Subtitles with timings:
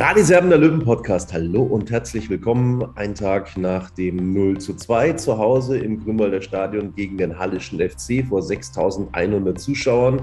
[0.00, 1.32] Radiserben der Löwen Podcast.
[1.32, 2.86] Hallo und herzlich willkommen.
[2.94, 7.80] Ein Tag nach dem 0 zu 2 zu Hause im Grünwalder Stadion gegen den Hallischen
[7.80, 10.20] FC vor 6100 Zuschauern.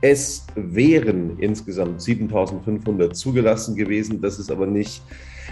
[0.00, 4.22] Es wären insgesamt 7500 zugelassen gewesen.
[4.22, 5.02] Das ist aber nicht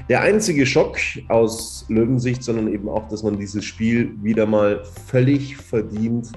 [0.09, 0.97] der einzige Schock
[1.29, 6.33] aus Löwensicht, sondern eben auch, dass man dieses Spiel wieder mal völlig verdient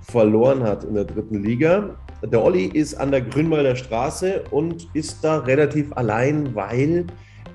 [0.00, 1.98] verloren hat in der dritten Liga.
[2.22, 7.06] Der Olli ist an der Grünwalder Straße und ist da relativ allein, weil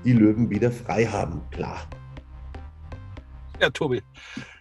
[0.04, 1.42] die Löwen wieder frei haben.
[1.50, 1.86] Klar.
[3.60, 4.02] Ja, Tobi.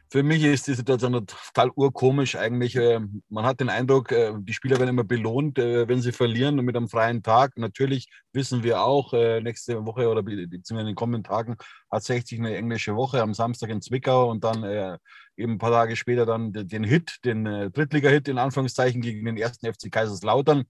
[0.09, 2.75] Für mich ist die Situation total urkomisch eigentlich.
[2.75, 6.59] Äh, Man hat den Eindruck, äh, die Spieler werden immer belohnt, äh, wenn sie verlieren
[6.59, 7.57] und mit einem freien Tag.
[7.57, 11.55] Natürlich wissen wir auch, nächste Woche oder in den kommenden Tagen
[11.89, 14.99] hat 60 eine englische Woche am Samstag in Zwickau und dann
[15.37, 19.71] eben ein paar Tage später dann den Hit, den Drittliga-Hit in Anführungszeichen gegen den ersten
[19.71, 20.65] FC Kaiserslautern.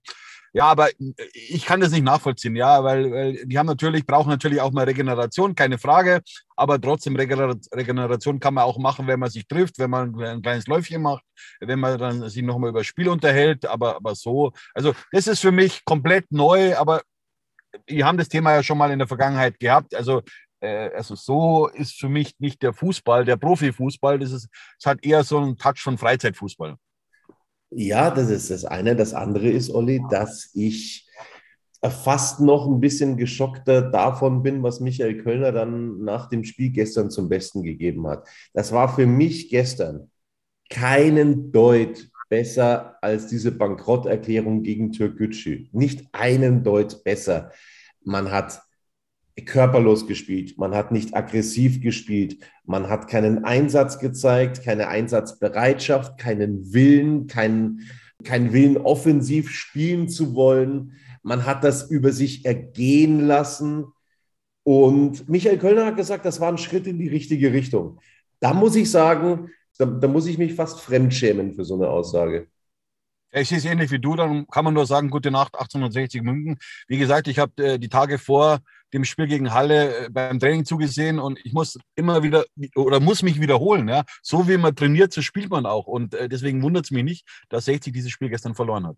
[0.56, 0.88] Ja, aber
[1.32, 4.84] ich kann das nicht nachvollziehen, ja, weil, weil die haben natürlich, brauchen natürlich auch mal
[4.84, 6.20] Regeneration, keine Frage.
[6.54, 10.68] Aber trotzdem, Regeneration kann man auch machen, wenn man sich trifft, wenn man ein kleines
[10.68, 11.24] Läufchen macht,
[11.58, 13.66] wenn man dann sich nochmal über das Spiel unterhält.
[13.66, 17.02] Aber, aber so, also das ist für mich komplett neu, aber
[17.88, 19.96] wir haben das Thema ja schon mal in der Vergangenheit gehabt.
[19.96, 20.22] Also
[20.64, 24.48] äh, also so ist für mich nicht der Fußball, der Profifußball, das, ist,
[24.78, 26.76] das hat eher so einen Touch von Freizeitfußball.
[27.70, 28.96] Ja, das ist das eine.
[28.96, 31.08] Das andere ist, Olli, dass ich
[31.82, 37.10] fast noch ein bisschen geschockter davon bin, was Michael Kölner dann nach dem Spiel gestern
[37.10, 38.26] zum Besten gegeben hat.
[38.54, 40.10] Das war für mich gestern
[40.70, 45.66] keinen Deut besser als diese Bankrotterklärung gegen Türkgücü.
[45.72, 47.52] Nicht einen Deut besser.
[48.02, 48.62] Man hat
[49.42, 56.72] körperlos gespielt, man hat nicht aggressiv gespielt, man hat keinen Einsatz gezeigt, keine Einsatzbereitschaft, keinen
[56.72, 57.80] Willen, keinen,
[58.22, 60.92] keinen Willen, offensiv spielen zu wollen.
[61.22, 63.86] Man hat das über sich ergehen lassen.
[64.62, 68.00] Und Michael Kölner hat gesagt, das war ein Schritt in die richtige Richtung.
[68.40, 72.46] Da muss ich sagen, da, da muss ich mich fast fremdschämen für so eine Aussage.
[73.32, 76.56] Ich sehe es ähnlich wie du, dann kann man nur sagen, gute Nacht, 1860 München.
[76.86, 78.60] Wie gesagt, ich habe äh, die Tage vor
[78.94, 82.44] dem Spiel gegen Halle äh, beim Training zugesehen und ich muss immer wieder
[82.76, 83.88] oder muss mich wiederholen.
[83.88, 84.04] Ja?
[84.22, 85.86] So wie man trainiert, so spielt man auch.
[85.86, 88.96] Und äh, deswegen wundert es mich nicht, dass 60 dieses Spiel gestern verloren hat.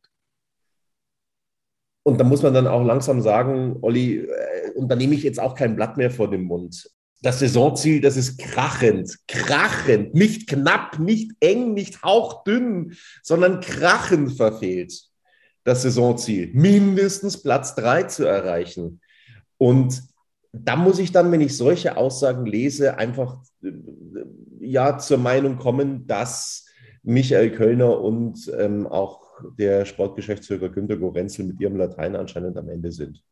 [2.04, 5.40] Und da muss man dann auch langsam sagen, Olli, äh, und da nehme ich jetzt
[5.40, 6.88] auch kein Blatt mehr vor den Mund
[7.22, 15.02] das Saisonziel, das ist krachend, krachend, nicht knapp, nicht eng, nicht hauchdünn, sondern krachend verfehlt,
[15.64, 19.00] das Saisonziel, mindestens Platz drei zu erreichen.
[19.58, 20.02] Und
[20.52, 23.72] da muss ich dann, wenn ich solche Aussagen lese, einfach äh,
[24.60, 26.66] ja zur Meinung kommen, dass
[27.02, 29.26] Michael Kölner und ähm, auch
[29.58, 33.22] der Sportgeschäftsführer Günter Gorenzel mit ihrem Latein anscheinend am Ende sind.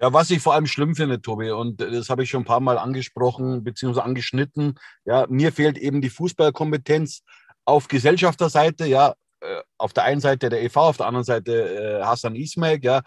[0.00, 2.60] Ja, was ich vor allem schlimm finde, Tobi, und das habe ich schon ein paar
[2.60, 4.00] Mal angesprochen bzw.
[4.00, 4.74] angeschnitten,
[5.04, 7.22] ja, mir fehlt eben die Fußballkompetenz
[7.64, 12.02] auf Gesellschafterseite, ja, äh, auf der einen Seite der EV, auf der anderen Seite äh,
[12.02, 13.02] Hassan Ismail, ja.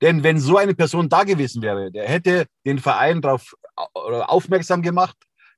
[0.00, 3.54] Denn wenn so eine Person da gewesen wäre, der hätte den Verein darauf
[3.94, 5.16] aufmerksam gemacht,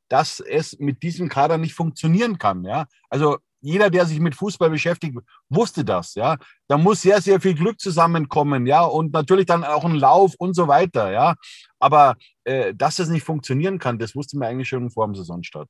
[0.08, 2.64] dass es mit diesem Kader nicht funktionieren kann.
[2.64, 2.86] Ja?
[3.08, 5.16] Also jeder, der sich mit Fußball beschäftigt,
[5.48, 6.36] wusste das, ja.
[6.66, 10.54] Da muss sehr, sehr viel Glück zusammenkommen, ja, und natürlich dann auch ein Lauf und
[10.54, 11.36] so weiter, ja.
[11.78, 15.68] Aber äh, dass das nicht funktionieren kann, das wusste man eigentlich schon vor dem Saisonstart.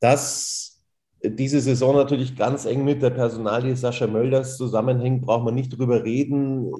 [0.00, 0.73] Das
[1.30, 6.04] diese Saison natürlich ganz eng mit der Personalie Sascha Mölders zusammenhängt, braucht man nicht drüber
[6.04, 6.70] reden.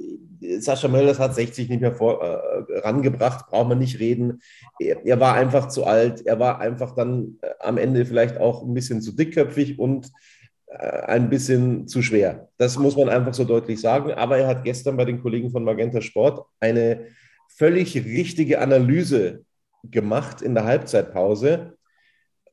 [0.58, 4.42] Sascha Mölders hat 60 nicht mehr vor, äh, rangebracht, braucht man nicht reden.
[4.78, 8.62] Er, er, war einfach zu alt, er war einfach dann äh, am Ende vielleicht auch
[8.62, 10.10] ein bisschen zu dickköpfig und
[10.66, 12.48] äh, ein bisschen zu schwer.
[12.58, 14.12] Das muss man einfach so deutlich sagen.
[14.12, 17.06] Aber er hat gestern bei den Kollegen von Magenta Sport eine
[17.48, 19.44] völlig richtige Analyse
[19.84, 21.78] gemacht in der Halbzeitpause,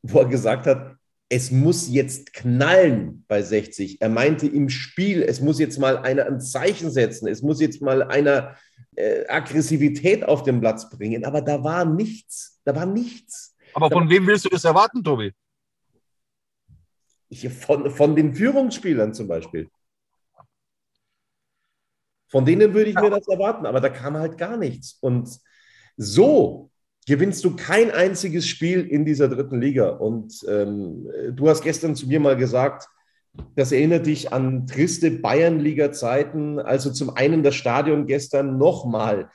[0.02, 0.96] wo er gesagt hat,
[1.32, 4.02] es muss jetzt knallen bei 60.
[4.02, 7.82] Er meinte im Spiel, es muss jetzt mal einer ein Zeichen setzen, es muss jetzt
[7.82, 8.58] mal einer
[8.98, 11.24] äh, Aggressivität auf den Platz bringen.
[11.24, 13.56] Aber da war nichts, da war nichts.
[13.74, 15.34] Aber von wem willst du das erwarten, Tobi?
[17.62, 19.70] Von, von den Führungsspielern zum Beispiel.
[22.28, 24.98] Von denen würde ich mir das erwarten, aber da kam halt gar nichts.
[25.00, 25.40] Und
[25.96, 26.71] so
[27.08, 29.90] gewinnst du kein einziges Spiel in dieser dritten Liga.
[29.90, 32.88] Und ähm, du hast gestern zu mir mal gesagt,
[33.56, 36.60] das erinnert dich an triste Bayernliga-Zeiten.
[36.60, 39.30] Also zum einen das Stadion gestern nochmal.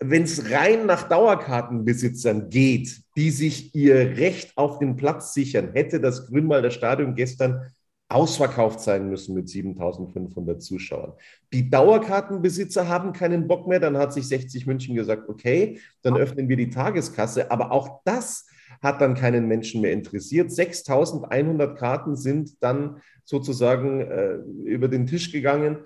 [0.00, 6.00] Wenn es rein nach Dauerkartenbesitzern geht, die sich ihr Recht auf den Platz sichern, hätte
[6.00, 7.72] das Grünwalder Stadion gestern
[8.08, 11.14] ausverkauft sein müssen mit 7500 Zuschauern.
[11.52, 13.80] Die Dauerkartenbesitzer haben keinen Bock mehr.
[13.80, 17.50] Dann hat sich 60 München gesagt, okay, dann öffnen wir die Tageskasse.
[17.50, 18.46] Aber auch das
[18.82, 20.52] hat dann keinen Menschen mehr interessiert.
[20.52, 24.34] 6100 Karten sind dann sozusagen äh,
[24.64, 25.78] über den Tisch gegangen.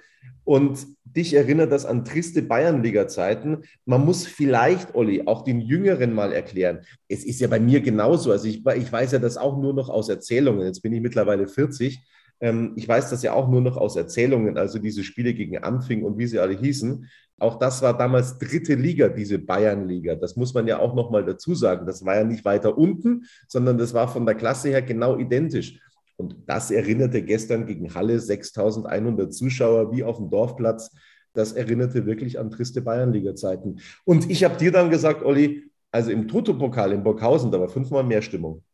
[0.44, 3.64] Und dich erinnert das an triste Bayernliga-Zeiten.
[3.85, 6.81] Man muss vielleicht, Olli, auch den Jüngeren mal erklären.
[7.08, 8.32] Es ist ja bei mir genauso.
[8.32, 10.67] Also ich, ich weiß ja das auch nur noch aus Erzählungen.
[10.67, 12.00] Jetzt bin ich mittlerweile 40.
[12.40, 16.05] Ähm, ich weiß das ja auch nur noch aus Erzählungen, also diese Spiele gegen Anfing
[16.05, 17.06] und wie sie alle hießen.
[17.40, 20.17] Auch das war damals dritte Liga, diese Bayernliga.
[20.17, 21.87] Das muss man ja auch noch mal dazu sagen.
[21.87, 25.81] Das war ja nicht weiter unten, sondern das war von der Klasse her genau identisch.
[26.17, 30.91] Und das erinnerte gestern gegen Halle 6100 Zuschauer wie auf dem Dorfplatz.
[31.32, 33.79] Das erinnerte wirklich an triste Bayernliga-Zeiten.
[34.05, 38.02] Und ich habe dir dann gesagt, Olli, also im Toto-Pokal in Burghausen, da war fünfmal
[38.02, 38.64] mehr Stimmung.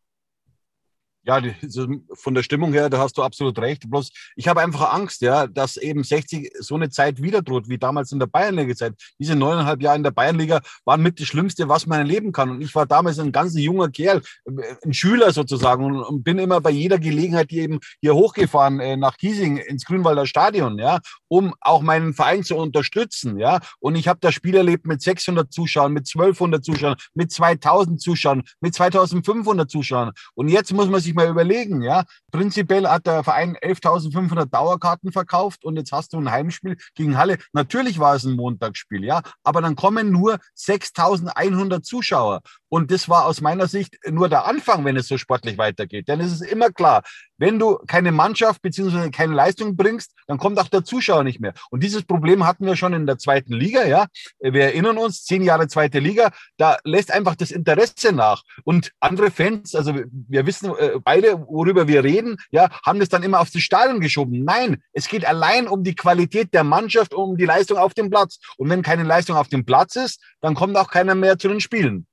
[1.26, 1.40] Ja,
[2.14, 3.88] von der Stimmung her, da hast du absolut recht.
[3.88, 7.78] Bloß ich habe einfach Angst, ja, dass eben 60 so eine Zeit wieder droht, wie
[7.78, 8.94] damals in der Bayernliga-Zeit.
[9.18, 12.50] Diese neuneinhalb Jahre in der Bayernliga waren mit das Schlimmste, was man erleben kann.
[12.50, 14.22] Und ich war damals ein ganz junger Kerl,
[14.84, 18.96] ein Schüler sozusagen und, und bin immer bei jeder Gelegenheit hier eben hier hochgefahren äh,
[18.96, 23.60] nach Kiesing ins Grünwalder Stadion, ja, um auch meinen Verein zu unterstützen, ja.
[23.80, 28.42] Und ich habe das Spiel erlebt mit 600 Zuschauern, mit 1200 Zuschauern, mit 2000 Zuschauern,
[28.60, 30.12] mit 2500 Zuschauern.
[30.34, 32.04] Und jetzt muss man sich sich mal überlegen, ja.
[32.32, 37.38] Prinzipiell hat der Verein 11.500 Dauerkarten verkauft und jetzt hast du ein Heimspiel gegen Halle.
[37.52, 42.42] Natürlich war es ein Montagsspiel, ja, aber dann kommen nur 6.100 Zuschauer.
[42.68, 46.08] Und das war aus meiner Sicht nur der Anfang, wenn es so sportlich weitergeht.
[46.08, 47.02] Denn es ist immer klar,
[47.38, 49.10] wenn du keine Mannschaft bzw.
[49.10, 51.54] keine Leistung bringst, dann kommt auch der Zuschauer nicht mehr.
[51.70, 54.06] Und dieses Problem hatten wir schon in der zweiten Liga, ja.
[54.40, 58.42] Wir erinnern uns, zehn Jahre zweite Liga, da lässt einfach das Interesse nach.
[58.64, 63.22] Und andere Fans, also wir wissen äh, beide, worüber wir reden, ja, haben das dann
[63.22, 64.44] immer auf das Stadion geschoben.
[64.44, 68.38] Nein, es geht allein um die Qualität der Mannschaft, um die Leistung auf dem Platz.
[68.56, 71.60] Und wenn keine Leistung auf dem Platz ist, dann kommt auch keiner mehr zu den
[71.60, 72.06] Spielen.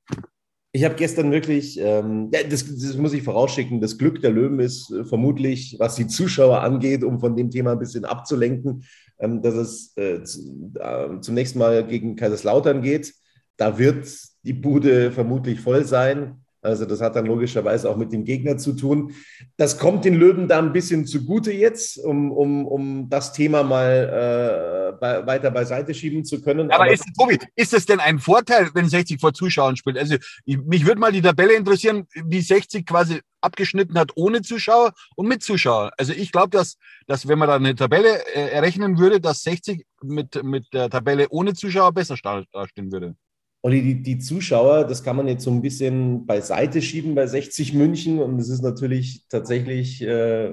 [0.73, 4.89] Ich habe gestern wirklich, ähm, das, das, muss ich vorausschicken, das Glück der Löwen ist
[4.91, 8.85] äh, vermutlich, was die Zuschauer angeht, um von dem Thema ein bisschen abzulenken,
[9.19, 13.13] ähm, dass es äh, zu, äh, zunächst mal gegen Kaiserslautern geht.
[13.57, 14.07] Da wird
[14.43, 16.45] die Bude vermutlich voll sein.
[16.61, 19.13] Also das hat dann logischerweise auch mit dem Gegner zu tun.
[19.57, 24.93] Das kommt den Löwen da ein bisschen zugute jetzt, um, um, um das Thema mal
[24.93, 26.71] äh, bei, weiter beiseite schieben zu können.
[26.71, 29.97] Aber, Aber ist, Tobi, ist es denn ein Vorteil, wenn 60 vor Zuschauern spielt?
[29.97, 30.15] Also
[30.45, 35.27] ich, mich würde mal die Tabelle interessieren, wie 60 quasi abgeschnitten hat ohne Zuschauer und
[35.27, 35.91] mit Zuschauer.
[35.97, 36.77] Also ich glaube, dass,
[37.07, 41.27] dass wenn man da eine Tabelle äh, errechnen würde, dass 60 mit, mit der Tabelle
[41.29, 42.15] ohne Zuschauer besser
[42.51, 43.15] dastehen würde.
[43.63, 47.75] Olli, die, die Zuschauer, das kann man jetzt so ein bisschen beiseite schieben bei 60
[47.75, 50.51] München und es ist natürlich tatsächlich äh,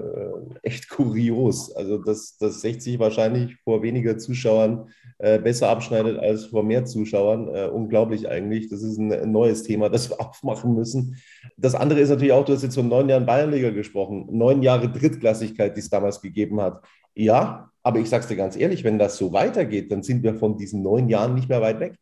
[0.63, 1.75] echt kurios.
[1.75, 7.49] Also, dass, dass 60 wahrscheinlich vor weniger Zuschauern äh, besser abschneidet als vor mehr Zuschauern.
[7.49, 8.69] Äh, unglaublich eigentlich.
[8.69, 11.17] Das ist ein, ein, neues Thema, das wir aufmachen müssen.
[11.57, 14.93] Das andere ist natürlich auch, du hast jetzt von neun Jahren Bayernliga gesprochen, neun Jahre
[14.93, 16.85] Drittklassigkeit, die es damals gegeben hat.
[17.15, 20.35] Ja, aber ich sage es dir ganz ehrlich, wenn das so weitergeht, dann sind wir
[20.35, 21.95] von diesen neun Jahren nicht mehr weit weg.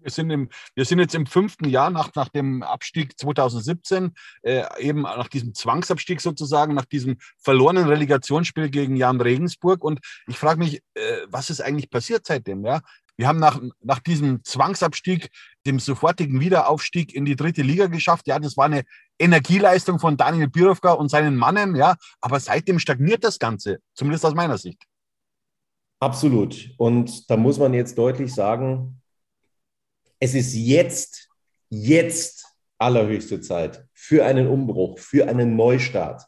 [0.00, 4.12] Wir sind, im, wir sind jetzt im fünften Jahr nach, nach dem Abstieg 2017,
[4.42, 9.82] äh, eben nach diesem Zwangsabstieg sozusagen, nach diesem verlorenen Relegationsspiel gegen Jan Regensburg.
[9.84, 12.64] Und ich frage mich, äh, was ist eigentlich passiert seitdem?
[12.64, 12.80] Ja?
[13.18, 15.28] Wir haben nach, nach diesem Zwangsabstieg,
[15.66, 18.28] dem sofortigen Wiederaufstieg in die dritte Liga geschafft.
[18.28, 18.84] Ja, das war eine
[19.18, 24.34] Energieleistung von Daniel Birovka und seinen Mannen, ja, aber seitdem stagniert das Ganze, zumindest aus
[24.34, 24.84] meiner Sicht.
[26.00, 26.70] Absolut.
[26.76, 29.02] Und da muss man jetzt deutlich sagen,
[30.20, 31.28] es ist jetzt,
[31.70, 32.46] jetzt
[32.78, 36.22] allerhöchste Zeit für einen Umbruch, für einen Neustart.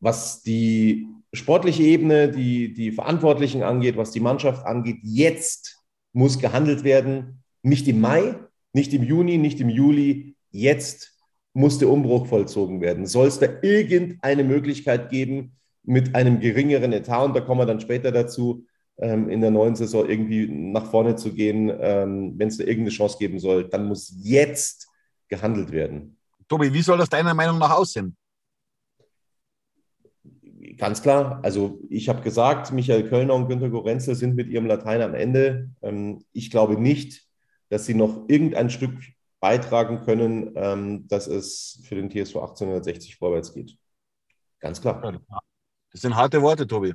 [0.00, 5.82] Was die sportliche Ebene, die, die Verantwortlichen angeht, was die Mannschaft angeht, jetzt
[6.12, 7.42] muss gehandelt werden.
[7.62, 8.36] Nicht im Mai,
[8.72, 10.36] nicht im Juni, nicht im Juli.
[10.50, 11.12] Jetzt
[11.52, 13.06] muss der Umbruch vollzogen werden.
[13.06, 17.80] Soll es da irgendeine Möglichkeit geben, mit einem geringeren Etat, und da kommen wir dann
[17.80, 18.66] später dazu,
[18.98, 23.18] in der neuen Saison irgendwie nach vorne zu gehen, ähm, wenn es da irgendeine Chance
[23.18, 24.88] geben soll, dann muss jetzt
[25.28, 26.18] gehandelt werden.
[26.48, 28.16] Tobi, wie soll das deiner Meinung nach aussehen?
[30.78, 35.02] Ganz klar, also ich habe gesagt, Michael Kölner und Günter Gorenzel sind mit ihrem Latein
[35.02, 35.70] am Ende.
[35.82, 37.26] Ähm, ich glaube nicht,
[37.68, 38.94] dass sie noch irgendein Stück
[39.40, 43.76] beitragen können, dass es für den TSV 1860 vorwärts geht.
[44.60, 45.20] Ganz klar.
[45.92, 46.94] Das sind harte Worte, Tobi.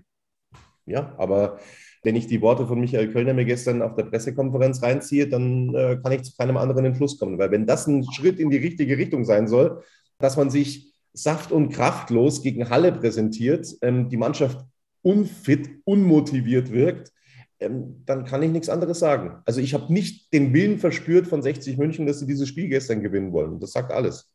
[0.86, 1.60] Ja, aber
[2.03, 6.00] wenn ich die Worte von Michael Kölner mir gestern auf der Pressekonferenz reinziehe, dann äh,
[6.01, 7.38] kann ich zu keinem anderen Entschluss kommen.
[7.38, 9.84] Weil wenn das ein Schritt in die richtige Richtung sein soll,
[10.17, 14.65] dass man sich saft- und kraftlos gegen Halle präsentiert, ähm, die Mannschaft
[15.03, 17.12] unfit, unmotiviert wirkt,
[17.60, 19.41] ähm, dann kann ich nichts anderes sagen.
[19.46, 23.01] Also ich habe nicht den Willen verspürt von 60 München, dass sie dieses Spiel gestern
[23.01, 23.60] gewinnen wollen.
[23.60, 24.31] Das sagt alles.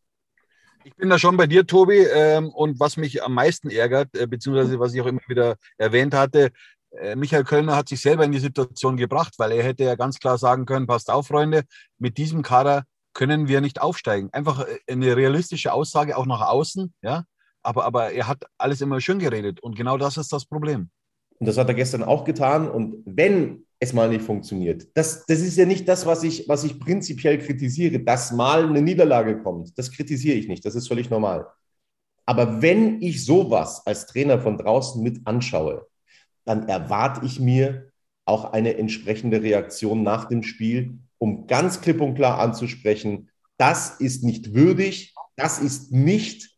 [0.85, 1.99] Ich bin da schon bei dir, Tobi.
[1.99, 6.14] Ähm, und was mich am meisten ärgert, äh, beziehungsweise was ich auch immer wieder erwähnt
[6.14, 6.52] hatte,
[7.16, 10.38] Michael Kölner hat sich selber in die Situation gebracht, weil er hätte ja ganz klar
[10.38, 11.64] sagen können, passt auf, Freunde,
[11.98, 14.28] mit diesem Kader können wir nicht aufsteigen.
[14.32, 17.24] Einfach äh, eine realistische Aussage auch nach außen, ja.
[17.62, 20.90] Aber, aber er hat alles immer schön geredet und genau das ist das Problem.
[21.38, 22.70] Und das hat er gestern auch getan.
[22.70, 26.62] Und wenn es mal nicht funktioniert, das, das ist ja nicht das, was ich, was
[26.62, 29.76] ich prinzipiell kritisiere, dass mal eine Niederlage kommt.
[29.76, 30.64] Das kritisiere ich nicht.
[30.64, 31.46] Das ist völlig normal.
[32.24, 35.86] Aber wenn ich sowas als Trainer von draußen mit anschaue,
[36.46, 37.92] dann erwarte ich mir
[38.24, 44.24] auch eine entsprechende Reaktion nach dem Spiel, um ganz klipp und klar anzusprechen, das ist
[44.24, 46.56] nicht würdig, das ist nicht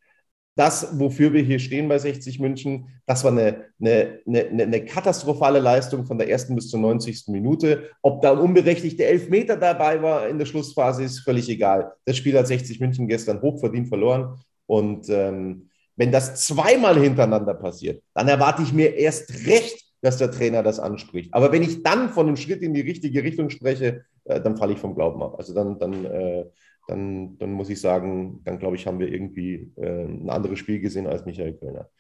[0.59, 2.89] das, wofür wir hier stehen bei 60 München.
[3.07, 7.29] Das war eine, eine, eine, eine katastrophale Leistung von der ersten bis zur 90.
[7.29, 7.91] Minute.
[8.03, 11.93] Ob da ein unberechtigter Elfmeter dabei war in der Schlussphase, ist völlig egal.
[12.05, 14.41] Das Spiel hat 60 München gestern hochverdient verloren.
[14.67, 20.31] Und ähm, wenn das zweimal hintereinander passiert, dann erwarte ich mir erst recht, dass der
[20.31, 21.35] Trainer das anspricht.
[21.35, 24.75] Aber wenn ich dann von einem Schritt in die richtige Richtung spreche, äh, dann falle
[24.75, 25.35] ich vom Glauben ab.
[25.37, 26.45] Also dann, dann, äh,
[26.87, 30.79] dann, dann muss ich sagen, dann glaube ich, haben wir irgendwie äh, ein anderes Spiel
[30.79, 31.91] gesehen als Michael Kölner.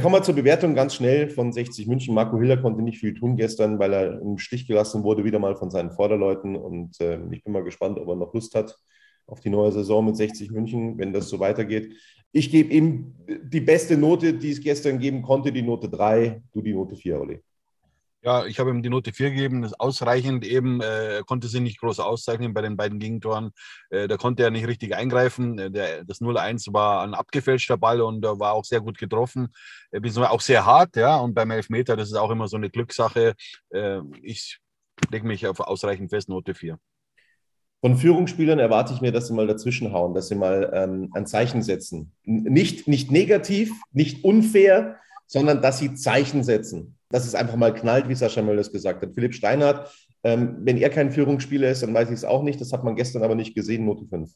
[0.00, 2.14] Kommen wir zur Bewertung ganz schnell von 60 München.
[2.14, 5.56] Marco Hiller konnte nicht viel tun gestern, weil er im Stich gelassen wurde, wieder mal
[5.56, 6.54] von seinen Vorderleuten.
[6.54, 8.78] Und äh, ich bin mal gespannt, ob er noch Lust hat
[9.26, 11.94] auf die neue Saison mit 60 München, wenn das so weitergeht.
[12.32, 16.62] Ich gebe ihm die beste Note, die es gestern geben konnte, die Note 3, du
[16.62, 17.42] die Note 4, Olli.
[18.24, 20.80] Ja, ich habe ihm die Note 4 gegeben, das ist ausreichend eben.
[20.80, 23.50] Äh, er konnte sich nicht groß auszeichnen bei den beiden Gegentoren.
[23.90, 25.58] Äh, da konnte er nicht richtig eingreifen.
[25.58, 29.48] Äh, der, das 0-1 war ein abgefälschter Ball und er war auch sehr gut getroffen,
[29.92, 30.94] auch sehr hart.
[30.94, 33.34] Ja, und beim Elfmeter, das ist auch immer so eine Glückssache.
[34.22, 34.58] Ich
[35.10, 36.78] lege mich auf ausreichend fest, Note 4.
[37.82, 41.62] Von Führungsspielern erwarte ich mir, dass sie mal dazwischenhauen, dass sie mal ähm, ein Zeichen
[41.62, 42.12] setzen.
[42.22, 46.96] Nicht, nicht negativ, nicht unfair, sondern dass sie Zeichen setzen.
[47.08, 49.14] Dass es einfach mal knallt, wie Sascha Möllers gesagt hat.
[49.14, 52.60] Philipp Steinhardt, ähm, wenn er kein Führungsspieler ist, dann weiß ich es auch nicht.
[52.60, 54.30] Das hat man gestern aber nicht gesehen, Note 5.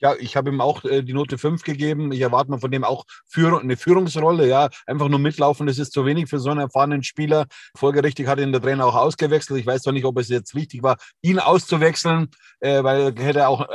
[0.00, 2.10] Ja, ich habe ihm auch äh, die Note 5 gegeben.
[2.12, 4.48] Ich erwarte mal von dem auch Führ eine Führungsrolle.
[4.48, 7.46] Ja, einfach nur mitlaufen, das ist zu wenig für so einen erfahrenen Spieler.
[7.76, 9.60] Folgerichtig hat ihn der Trainer auch ausgewechselt.
[9.60, 12.28] Ich weiß zwar nicht, ob es jetzt richtig war, ihn auszuwechseln,
[12.60, 13.66] äh, weil er hätte auch äh,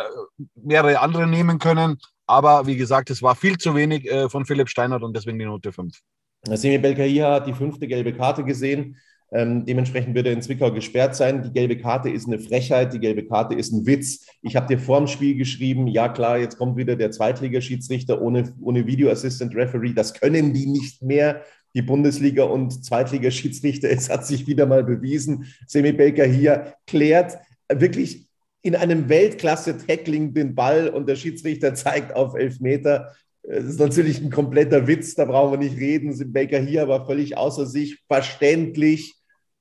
[0.55, 1.97] mehrere andere nehmen können.
[2.27, 5.45] Aber wie gesagt, es war viel zu wenig äh, von Philipp Steinert und deswegen die
[5.45, 5.95] Note 5.
[6.43, 8.97] Semi Belkahia hat die fünfte gelbe Karte gesehen.
[9.35, 11.43] Ähm, dementsprechend wird er in Zwickau gesperrt sein.
[11.43, 14.25] Die gelbe Karte ist eine Frechheit, die gelbe Karte ist ein Witz.
[14.41, 18.53] Ich habe dir vor dem Spiel geschrieben, ja klar, jetzt kommt wieder der Zweitligaschiedsrichter ohne,
[18.61, 19.91] ohne Video Assistant Referee.
[19.91, 21.41] Das können die nicht mehr.
[21.73, 25.53] Die Bundesliga- und Zweitligaschiedsrichter, es hat sich wieder mal bewiesen.
[25.67, 27.37] Semi Baker hier klärt
[27.67, 28.29] wirklich
[28.61, 33.11] in einem Weltklasse-Tackling den Ball und der Schiedsrichter zeigt auf Elfmeter.
[33.43, 36.31] Das ist natürlich ein kompletter Witz, da brauchen wir nicht reden.
[36.31, 39.14] Baker hier aber völlig außer sich, verständlich.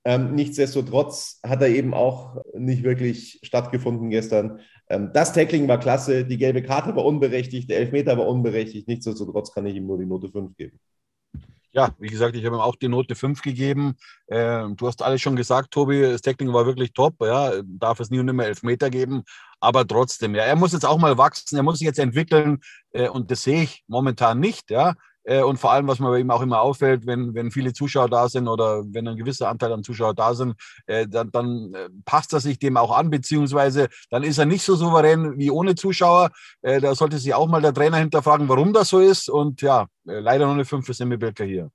[0.07, 4.61] Ähm, nichtsdestotrotz hat er eben auch nicht wirklich stattgefunden gestern.
[4.89, 8.87] Ähm, das Tackling war klasse, die gelbe Karte war unberechtigt, der Elfmeter war unberechtigt.
[8.87, 10.79] Nichtsdestotrotz kann ich ihm nur die Note 5 geben.
[11.73, 13.97] Ja, wie gesagt, ich habe ihm auch die Note 5 gegeben.
[14.27, 17.17] Äh, du hast alles schon gesagt, Tobi, das Tackling war wirklich top.
[17.21, 19.25] Ja, darf es nie und nimmer Elfmeter geben,
[19.59, 22.61] aber trotzdem, ja, er muss jetzt auch mal wachsen, er muss sich jetzt entwickeln
[22.93, 24.71] äh, und das sehe ich momentan nicht.
[24.71, 28.11] Ja, und vor allem, was mir bei ihm auch immer auffällt, wenn, wenn viele Zuschauer
[28.11, 30.55] da sind oder wenn ein gewisser Anteil an Zuschauern da sind,
[30.87, 34.63] äh, dann, dann äh, passt er sich dem auch an, beziehungsweise dann ist er nicht
[34.63, 36.31] so souverän wie ohne Zuschauer.
[36.63, 39.29] Da sollte sich auch mal der Trainer hinterfragen, warum das so ist.
[39.29, 41.71] Und ja, leider noch eine 5 für Semi hier.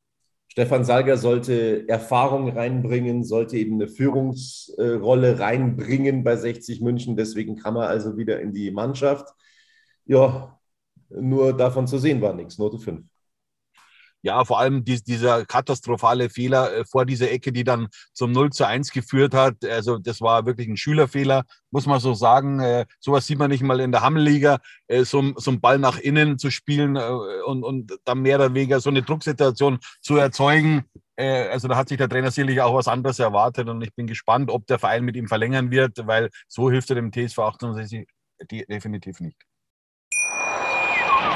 [0.47, 7.15] Stefan Salger sollte Erfahrung reinbringen, sollte eben eine Führungsrolle reinbringen bei 60 München.
[7.15, 9.27] Deswegen kam er also wieder in die Mannschaft.
[10.05, 10.59] Ja,
[11.09, 12.57] nur davon zu sehen war nichts.
[12.57, 13.08] Note 5
[14.21, 18.51] ja, vor allem die, dieser katastrophale Fehler äh, vor dieser Ecke, die dann zum 0
[18.51, 19.63] zu 1 geführt hat.
[19.63, 22.59] Also das war wirklich ein Schülerfehler, muss man so sagen.
[22.59, 25.97] Äh, sowas sieht man nicht mal in der Hammelliga, äh, so, so einen Ball nach
[25.97, 30.85] innen zu spielen und, und dann mehr oder weniger so eine Drucksituation zu erzeugen.
[31.17, 34.49] Also da hat sich der Trainer sicherlich auch was anderes erwartet und ich bin gespannt,
[34.49, 38.07] ob der Verein mit ihm verlängern wird, weil so hilft er dem TSV 68
[38.49, 39.48] definitiv nicht.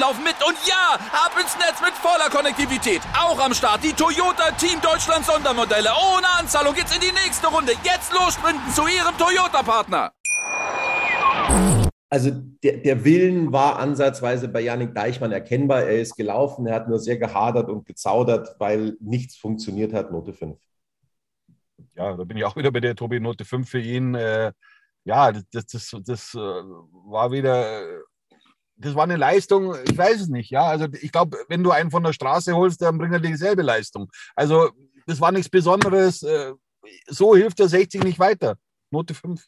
[0.00, 0.36] laufen mit.
[0.46, 3.02] Und ja, ab ins Netz mit voller Konnektivität.
[3.18, 5.90] Auch am Start die Toyota Team Deutschland Sondermodelle.
[5.90, 7.72] Ohne Anzahlung geht's in die nächste Runde.
[7.84, 10.12] Jetzt los sprinten zu ihrem Toyota-Partner.
[12.08, 12.30] Also
[12.64, 15.82] der, der Willen war ansatzweise bei Janik Deichmann erkennbar.
[15.82, 20.10] Er ist gelaufen, er hat nur sehr gehadert und gezaudert, weil nichts funktioniert hat.
[20.10, 20.58] Note 5.
[21.94, 24.14] Ja, da bin ich auch wieder bei der Tobi Note 5 für ihn.
[24.14, 24.52] Äh,
[25.04, 27.80] ja, das, das, das, das äh, war wieder,
[28.80, 30.50] das war eine Leistung, ich weiß es nicht.
[30.50, 33.62] Ja, also ich glaube, wenn du einen von der Straße holst, dann bringt er dieselbe
[33.62, 34.10] Leistung.
[34.34, 34.70] Also
[35.06, 36.22] das war nichts Besonderes.
[36.22, 36.52] Äh,
[37.06, 38.56] so hilft der 60 nicht weiter.
[38.90, 39.44] Note 5.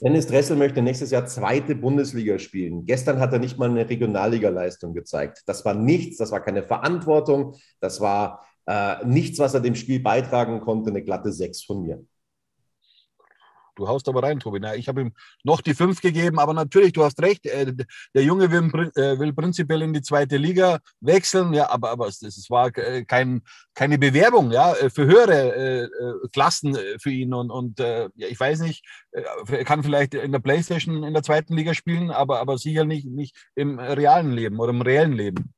[0.00, 2.86] Dennis Dressel möchte nächstes Jahr zweite Bundesliga spielen.
[2.86, 5.42] Gestern hat er nicht mal eine Regionalliga-Leistung gezeigt.
[5.46, 9.98] Das war nichts, das war keine Verantwortung, das war äh, nichts, was er dem Spiel
[10.00, 10.90] beitragen konnte.
[10.90, 12.04] Eine glatte Sechs von mir.
[13.78, 14.58] Du haust aber rein, Tobi.
[14.60, 15.12] Na, ich habe ihm
[15.44, 17.46] noch die fünf gegeben, aber natürlich, du hast recht.
[17.46, 17.74] Äh,
[18.12, 22.20] der Junge will, äh, will, prinzipiell in die zweite Liga wechseln, ja, aber, aber es,
[22.22, 23.42] es war äh, kein,
[23.74, 27.32] keine Bewerbung ja, für höhere äh, Klassen für ihn.
[27.32, 31.22] Und, und äh, ja, ich weiß nicht, er kann vielleicht in der Playstation in der
[31.22, 35.54] zweiten Liga spielen, aber, aber sicher nicht, nicht im realen Leben oder im reellen Leben.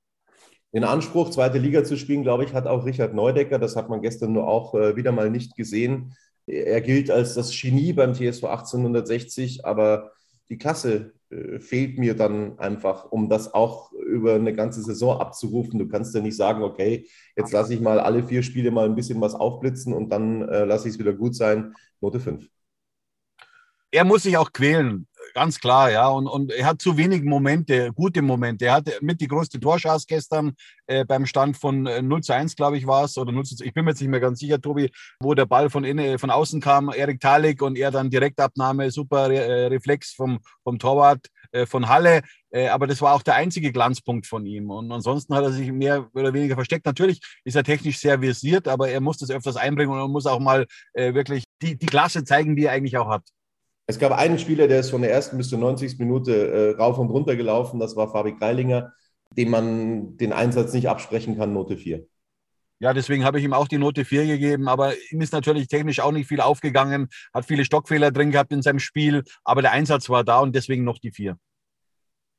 [0.72, 3.58] Den Anspruch, zweite Liga zu spielen, glaube ich, hat auch Richard Neudecker.
[3.58, 6.14] Das hat man gestern nur auch äh, wieder mal nicht gesehen.
[6.50, 10.12] Er gilt als das Genie beim TSV 1860, aber
[10.48, 15.78] die Klasse äh, fehlt mir dann einfach, um das auch über eine ganze Saison abzurufen.
[15.78, 18.96] Du kannst ja nicht sagen, okay, jetzt lasse ich mal alle vier Spiele mal ein
[18.96, 21.74] bisschen was aufblitzen und dann äh, lasse ich es wieder gut sein.
[22.00, 22.48] Note 5.
[23.92, 26.08] Er muss sich auch quälen ganz klar, ja.
[26.08, 28.66] Und, und er hat zu wenig Momente, gute Momente.
[28.66, 30.52] Er hatte mit die größte Torschance gestern
[30.86, 33.64] äh, beim Stand von 0 äh, zu 1, glaube ich, war es, oder 0 zu
[33.64, 36.30] Ich bin mir jetzt nicht mehr ganz sicher, Tobi, wo der Ball von innen, von
[36.30, 41.66] außen kam, Erik Talik und er dann Direktabnahme, super äh, Reflex vom, vom Torwart äh,
[41.66, 42.22] von Halle.
[42.50, 44.70] Äh, aber das war auch der einzige Glanzpunkt von ihm.
[44.70, 46.86] Und ansonsten hat er sich mehr oder weniger versteckt.
[46.86, 50.40] Natürlich ist er technisch sehr versiert, aber er muss das öfters einbringen und muss auch
[50.40, 53.22] mal äh, wirklich die, die Klasse zeigen, die er eigentlich auch hat.
[53.90, 55.98] Es gab einen Spieler, der ist von der ersten bis zur 90.
[55.98, 57.80] Minute äh, rauf und runter gelaufen.
[57.80, 58.92] Das war Fabi Greilinger,
[59.36, 62.06] dem man den Einsatz nicht absprechen kann, Note 4.
[62.78, 64.68] Ja, deswegen habe ich ihm auch die Note 4 gegeben.
[64.68, 68.62] Aber ihm ist natürlich technisch auch nicht viel aufgegangen, hat viele Stockfehler drin gehabt in
[68.62, 69.24] seinem Spiel.
[69.42, 71.36] Aber der Einsatz war da und deswegen noch die 4.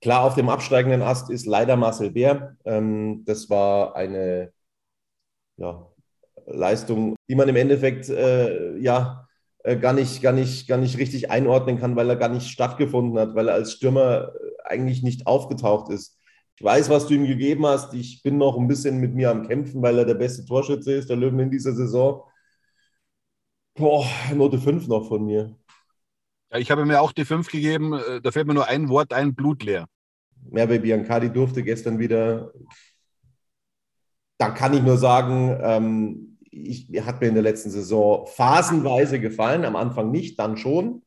[0.01, 2.55] Klar, auf dem absteigenden Ast ist leider Marcel Bär.
[2.63, 4.53] Ähm, das war eine
[5.57, 5.85] ja,
[6.45, 9.27] Leistung, die man im Endeffekt äh, ja
[9.77, 13.35] gar, nicht, gar, nicht, gar nicht richtig einordnen kann, weil er gar nicht stattgefunden hat,
[13.35, 16.17] weil er als Stürmer äh, eigentlich nicht aufgetaucht ist.
[16.55, 17.93] Ich weiß, was du ihm gegeben hast.
[17.93, 21.09] Ich bin noch ein bisschen mit mir am Kämpfen, weil er der beste Torschütze ist,
[21.09, 22.23] der Löwen in dieser Saison.
[23.75, 25.55] Boah, Note 5 noch von mir.
[26.51, 27.93] Ja, ich habe mir auch die 5 gegeben.
[27.93, 29.87] Äh, da fällt mir nur ein Wort ein, blutleer.
[30.49, 32.51] Merve Biancardi durfte gestern wieder.
[34.37, 39.65] Da kann ich nur sagen, ähm, ich, hat mir in der letzten Saison phasenweise gefallen,
[39.65, 41.01] am Anfang nicht, dann schon.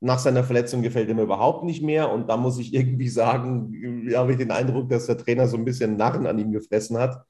[0.00, 2.10] Nach seiner Verletzung gefällt er mir überhaupt nicht mehr.
[2.10, 5.64] Und da muss ich irgendwie sagen, habe ich den Eindruck, dass der Trainer so ein
[5.64, 7.22] bisschen Narren an ihm gefressen hat.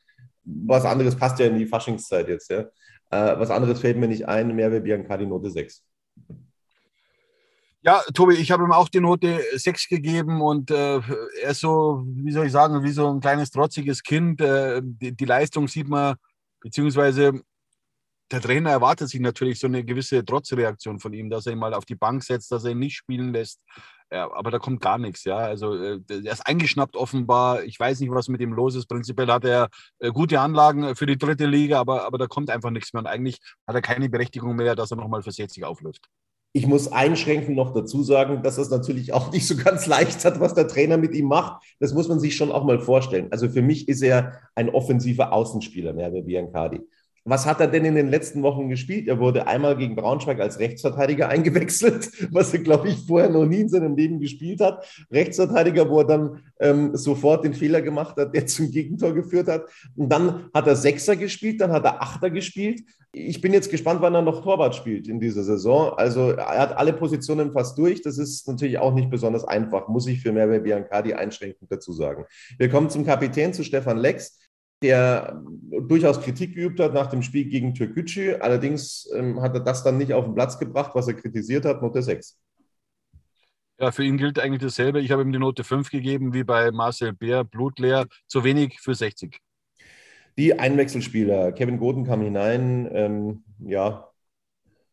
[0.45, 2.51] Was anderes passt ja in die Faschingszeit jetzt.
[2.51, 2.61] Ja.
[3.11, 5.85] Äh, was anderes fällt mir nicht ein, mehr wie Bianca die Note 6.
[7.85, 11.01] Ja, Tobi, ich habe ihm auch die Note 6 gegeben und äh,
[11.43, 14.41] er ist so, wie soll ich sagen, wie so ein kleines trotziges Kind.
[14.41, 16.15] Äh, die, die, Leistung sieht man,
[16.63, 17.43] beziehungsweise
[18.31, 21.75] der Trainer erwartet sich natürlich so eine gewisse Trotzreaktion von ihm, dass er ihn mal
[21.75, 23.63] auf die Bank setzt, dass er ihn nicht spielen lässt.
[24.11, 25.37] Ja, aber da kommt gar nichts, ja.
[25.37, 27.63] Also äh, er ist eingeschnappt offenbar.
[27.65, 28.87] Ich weiß nicht, was mit ihm los ist.
[28.87, 29.69] Prinzipiell hat er
[30.01, 33.01] äh, gute Anlagen für die dritte Liga, aber, aber da kommt einfach nichts mehr.
[33.01, 36.09] Und eigentlich hat er keine Berechtigung mehr, dass er nochmal für 60 aufläuft.
[36.55, 40.39] Ich muss einschränkend noch dazu sagen, dass es natürlich auch nicht so ganz leicht hat,
[40.39, 41.63] was der Trainer mit ihm macht.
[41.81, 43.29] Das muss man sich schon auch mal vorstellen.
[43.31, 46.83] Also für mich ist er ein offensiver Außenspieler, mehr wie Biancardi.
[47.25, 49.07] Was hat er denn in den letzten Wochen gespielt?
[49.07, 53.61] Er wurde einmal gegen Braunschweig als Rechtsverteidiger eingewechselt, was er, glaube ich, vorher noch nie
[53.61, 54.85] in seinem Leben gespielt hat.
[55.11, 59.67] Rechtsverteidiger, wo er dann ähm, sofort den Fehler gemacht hat, der zum Gegentor geführt hat.
[59.97, 62.83] Und dann hat er Sechser gespielt, dann hat er Achter gespielt.
[63.13, 65.93] Ich bin jetzt gespannt, wann er noch Torwart spielt in dieser Saison.
[65.97, 68.03] Also er hat alle Positionen fast durch.
[68.03, 72.25] Das ist natürlich auch nicht besonders einfach, muss ich für Merve Biancardi einschränkend dazu sagen.
[72.59, 74.39] Wir kommen zum Kapitän, zu Stefan Lex
[74.83, 75.43] der
[75.81, 78.35] durchaus Kritik geübt hat nach dem Spiel gegen Türkgücü.
[78.35, 81.83] Allerdings ähm, hat er das dann nicht auf den Platz gebracht, was er kritisiert hat,
[81.83, 82.39] Note 6.
[83.79, 85.01] Ja, für ihn gilt eigentlich dasselbe.
[85.01, 88.95] Ich habe ihm die Note 5 gegeben, wie bei Marcel Bär, blutleer, zu wenig für
[88.95, 89.39] 60.
[90.39, 91.53] Die Einwechselspieler.
[91.53, 94.09] Kevin Goden kam hinein, ähm, ja,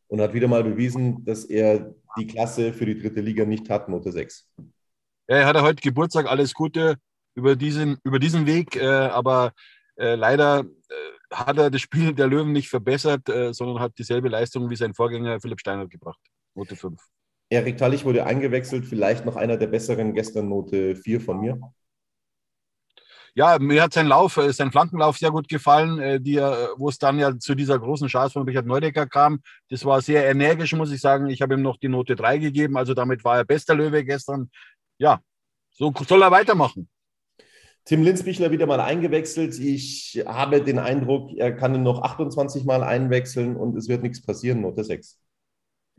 [0.07, 3.89] und hat wieder mal bewiesen, dass er die Klasse für die dritte Liga nicht hat,
[3.89, 4.49] Note 6.
[4.57, 6.97] Ja, er hatte heute Geburtstag, alles Gute
[7.35, 9.53] über diesen, über diesen Weg, äh, aber
[9.99, 14.29] äh, leider äh, hat er das Spiel der Löwen nicht verbessert, äh, sondern hat dieselbe
[14.29, 16.19] Leistung wie sein Vorgänger Philipp Steiner gebracht.
[16.55, 16.99] Note 5.
[17.49, 21.59] Erik Tallich wurde eingewechselt, vielleicht noch einer der besseren, gestern Note 4 von mir.
[23.35, 26.97] Ja, mir hat sein Lauf, äh, sein Flankenlauf sehr gut gefallen, äh, die, wo es
[26.97, 29.41] dann ja zu dieser großen Chance von Richard Neudecker kam.
[29.69, 31.29] Das war sehr energisch, muss ich sagen.
[31.29, 34.49] Ich habe ihm noch die Note 3 gegeben, also damit war er bester Löwe gestern.
[34.97, 35.19] Ja,
[35.71, 36.89] so soll er weitermachen.
[37.85, 39.57] Tim Linsbichler wieder mal eingewechselt.
[39.59, 44.21] Ich habe den Eindruck, er kann ihn noch 28 Mal einwechseln und es wird nichts
[44.21, 44.61] passieren.
[44.61, 45.19] Note 6.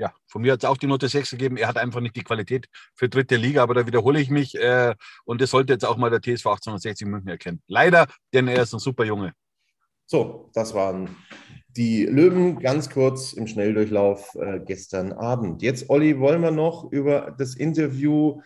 [0.01, 1.59] Ja, von mir hat es auch die Note 6 gegeben.
[1.59, 4.55] Er hat einfach nicht die Qualität für dritte Liga, aber da wiederhole ich mich.
[4.55, 7.63] Äh, und das sollte jetzt auch mal der TSV 1860 München erkennen.
[7.67, 9.35] Leider, denn er ist ein super Junge.
[10.07, 11.17] So, das waren
[11.77, 15.63] die Löwen ganz kurz im Schnelldurchlauf äh, gestern Abend.
[15.63, 18.41] Jetzt, Olli, wollen wir noch über das Interview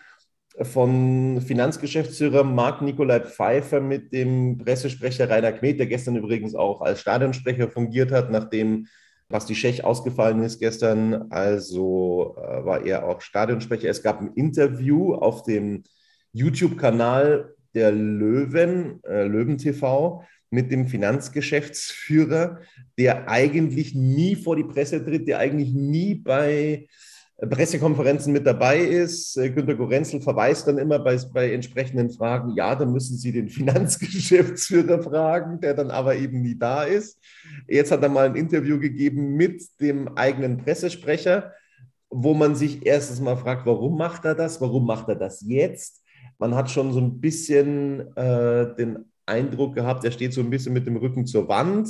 [0.61, 7.69] von Finanzgeschäftsführer Marc-Nikolai Pfeiffer mit dem Pressesprecher Rainer Kmet, der gestern übrigens auch als Stadionsprecher
[7.69, 8.87] fungiert hat, nachdem
[9.27, 11.31] Basti Schech ausgefallen ist gestern.
[11.31, 13.89] Also äh, war er auch Stadionsprecher.
[13.89, 15.83] Es gab ein Interview auf dem
[16.31, 22.61] YouTube-Kanal der Löwen, äh, Löwen TV, mit dem Finanzgeschäftsführer,
[22.97, 26.87] der eigentlich nie vor die Presse tritt, der eigentlich nie bei
[27.37, 29.37] Pressekonferenzen mit dabei ist.
[29.37, 33.49] Äh, Günter Gorenzel verweist dann immer bei, bei entsprechenden Fragen, ja, dann müssen Sie den
[33.49, 37.19] Finanzgeschäftsführer fragen, der dann aber eben nie da ist.
[37.67, 41.51] Jetzt hat er mal ein Interview gegeben mit dem eigenen Pressesprecher,
[42.09, 44.61] wo man sich erstens mal fragt, warum macht er das?
[44.61, 46.01] Warum macht er das jetzt?
[46.37, 50.73] Man hat schon so ein bisschen äh, den Eindruck gehabt, er steht so ein bisschen
[50.73, 51.89] mit dem Rücken zur Wand,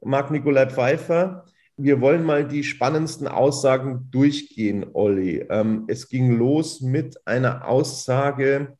[0.00, 1.44] Marc-Nikolai Pfeiffer
[1.76, 5.46] wir wollen mal die spannendsten Aussagen durchgehen, Olli.
[5.48, 8.76] Ähm, es ging los mit einer Aussage,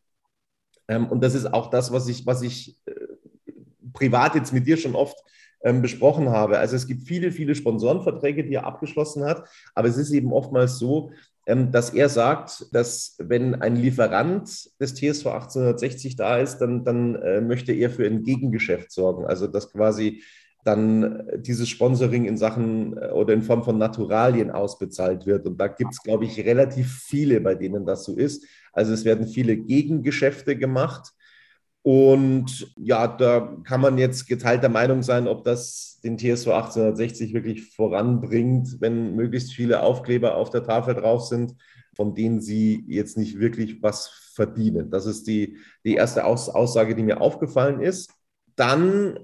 [0.88, 2.92] ähm, und das ist auch das, was ich, was ich äh,
[3.92, 5.16] privat jetzt mit dir schon oft
[5.62, 6.58] ähm, besprochen habe.
[6.58, 10.78] Also es gibt viele, viele Sponsorenverträge, die er abgeschlossen hat, aber es ist eben oftmals
[10.78, 11.10] so,
[11.46, 14.48] ähm, dass er sagt, dass wenn ein Lieferant
[14.80, 19.24] des TSV 1860 da ist, dann, dann äh, möchte er für ein Gegengeschäft sorgen.
[19.26, 20.22] Also dass quasi
[20.64, 25.46] dann dieses Sponsoring in Sachen äh, oder in Form von Naturalien ausbezahlt wird.
[25.46, 28.44] Und da gibt es, glaube ich, relativ viele, bei denen das so ist.
[28.72, 31.12] Also es werden viele Gegengeschäfte gemacht.
[31.82, 37.74] Und ja, da kann man jetzt geteilter Meinung sein, ob das den TSV 1860 wirklich
[37.74, 41.56] voranbringt, wenn möglichst viele Aufkleber auf der Tafel drauf sind,
[41.94, 44.90] von denen sie jetzt nicht wirklich was verdienen.
[44.90, 48.12] Das ist die, die erste Aussage, die mir aufgefallen ist.
[48.54, 49.18] Dann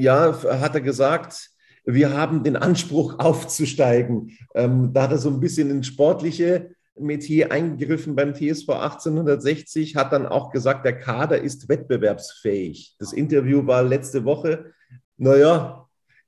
[0.00, 1.50] ja, hat er gesagt,
[1.84, 4.36] wir haben den Anspruch aufzusteigen.
[4.54, 10.12] Ähm, da hat er so ein bisschen ins sportliche Metier eingegriffen beim TSV 1860, hat
[10.12, 12.96] dann auch gesagt, der Kader ist wettbewerbsfähig.
[12.98, 14.72] Das Interview war letzte Woche.
[15.16, 15.86] Naja,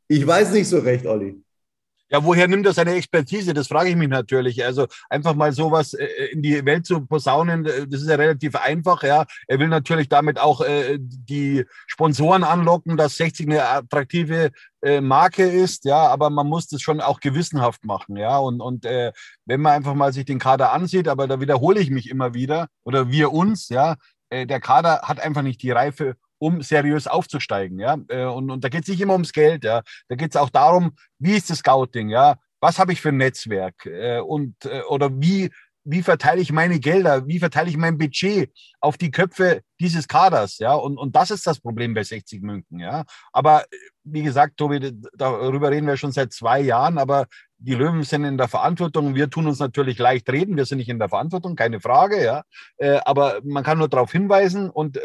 [0.08, 1.41] Ich weiß nicht so recht, Olli.
[2.12, 3.55] Ja, woher nimmt er seine Expertise?
[3.55, 4.62] Das frage ich mich natürlich.
[4.62, 8.55] Also einfach mal sowas äh, in die Welt zu posaunen, äh, das ist ja relativ
[8.55, 9.03] einfach.
[9.03, 14.51] Ja, er will natürlich damit auch äh, die Sponsoren anlocken, dass 60 eine attraktive
[14.83, 15.87] äh, Marke ist.
[15.87, 18.18] Ja, aber man muss das schon auch gewissenhaft machen.
[18.18, 19.12] Ja, und und äh,
[19.46, 22.68] wenn man einfach mal sich den Kader ansieht, aber da wiederhole ich mich immer wieder
[22.85, 23.70] oder wir uns.
[23.70, 23.96] Ja,
[24.29, 27.78] äh, der Kader hat einfach nicht die Reife, um seriös aufzusteigen.
[27.78, 27.96] Ja?
[28.09, 29.62] Äh, und, und da geht es nicht immer ums Geld.
[29.62, 29.83] Ja?
[30.09, 32.09] Da geht es auch darum, wie ist das Scouting?
[32.09, 32.37] Ja?
[32.61, 33.87] Was habe ich für ein Netzwerk?
[33.87, 35.50] Äh, und, äh, oder wie,
[35.85, 37.28] wie verteile ich meine Gelder?
[37.28, 38.50] Wie verteile ich mein Budget
[38.81, 40.59] auf die Köpfe dieses Kaders?
[40.59, 40.74] Ja?
[40.74, 42.81] Und, und das ist das Problem bei 60 München.
[42.81, 43.05] Ja?
[43.33, 43.64] Aber
[44.02, 47.26] wie gesagt, Tobi, darüber reden wir schon seit zwei Jahren, aber
[47.57, 49.14] die Löwen sind in der Verantwortung.
[49.14, 50.57] Wir tun uns natürlich leicht reden.
[50.57, 52.20] Wir sind nicht in der Verantwortung, keine Frage.
[52.20, 52.42] Ja,
[53.05, 54.98] aber man kann nur darauf hinweisen und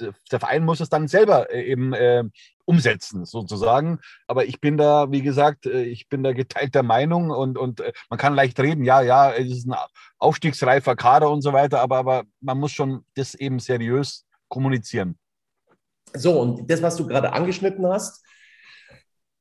[0.00, 2.24] der Verein muss es dann selber äh, eben äh,
[2.64, 4.00] umsetzen, sozusagen.
[4.26, 7.92] Aber ich bin da, wie gesagt, äh, ich bin da geteilter Meinung und, und äh,
[8.10, 9.76] man kann leicht reden, ja, ja, es ist ein
[10.18, 15.18] aufstiegsreifer Kader und so weiter, aber, aber man muss schon das eben seriös kommunizieren.
[16.14, 18.24] So, und das, was du gerade angeschnitten hast,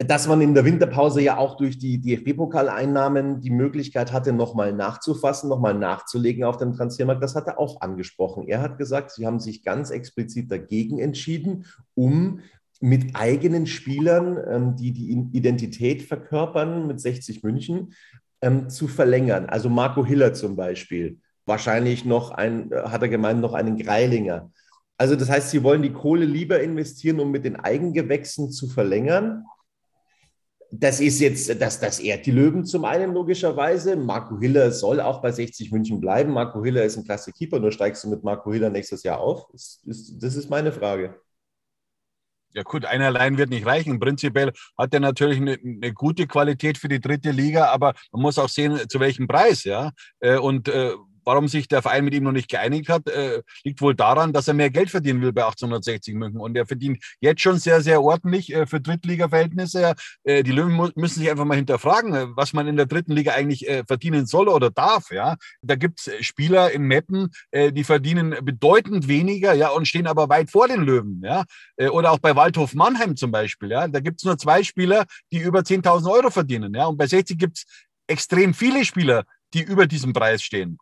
[0.08, 5.50] dass man in der Winterpause ja auch durch die DFB-Pokaleinnahmen die Möglichkeit hatte, nochmal nachzufassen,
[5.50, 7.24] nochmal nachzulegen auf dem Transfermarkt.
[7.24, 8.48] Das hat er auch angesprochen.
[8.48, 12.39] Er hat gesagt, sie haben sich ganz explizit dagegen entschieden, um
[12.80, 17.94] mit eigenen Spielern, ähm, die die Identität verkörpern, mit 60 München,
[18.42, 19.46] ähm, zu verlängern.
[19.46, 21.20] Also Marco Hiller zum Beispiel.
[21.46, 24.52] Wahrscheinlich noch ein, hat er gemeint, noch einen Greilinger.
[24.98, 29.46] Also das heißt, sie wollen die Kohle lieber investieren, um mit den Eigengewächsen zu verlängern
[30.76, 33.96] das ist jetzt, das, das ehrt die Löwen zum einen logischerweise.
[33.96, 36.34] Marco Hiller soll auch bei 60 München bleiben.
[36.34, 39.48] Marco Hiller ist ein klasse Keeper, nur steigst du mit Marco Hiller nächstes Jahr auf?
[39.52, 41.16] Das ist, das ist meine Frage.
[42.56, 44.00] Ja gut, einer allein wird nicht reichen.
[44.00, 48.40] Prinzipiell hat er natürlich eine, eine, gute Qualität für die dritte Liga, aber man muss
[48.40, 49.92] auch sehen, zu welchem Preis, ja.
[50.22, 50.94] Äh, und äh,
[51.26, 54.48] warum sich der Verein mit ihm noch nicht geeinigt hat, äh, liegt wohl daran, dass
[54.48, 56.40] er mehr Geld verdienen will bei 1860 München.
[56.40, 59.96] Und er verdient jetzt schon sehr, sehr ordentlich äh, für Drittliga-Verhältnisse.
[60.24, 63.34] Äh, die Löwen müssen sich einfach mal hinterfragen, äh, was man in der dritten Liga
[63.34, 65.12] eigentlich äh, verdienen soll oder darf.
[65.12, 65.38] Ja?
[65.62, 70.30] Da gibt es Spieler in Meppen, äh, die verdienen bedeutend weniger ja, und stehen aber
[70.30, 71.22] weit vor den Löwen.
[71.24, 71.44] Ja?
[71.92, 73.72] oder auch bei Waldhof Mannheim zum Beispiel.
[73.72, 73.88] Ja?
[73.88, 76.74] Da gibt es nur zwei Spieler, die über 10.000 Euro verdienen.
[76.74, 76.86] Ja?
[76.86, 77.66] Und bei 60 gibt es
[78.08, 80.78] extrem viele Spieler, die über diesem Preis stehen.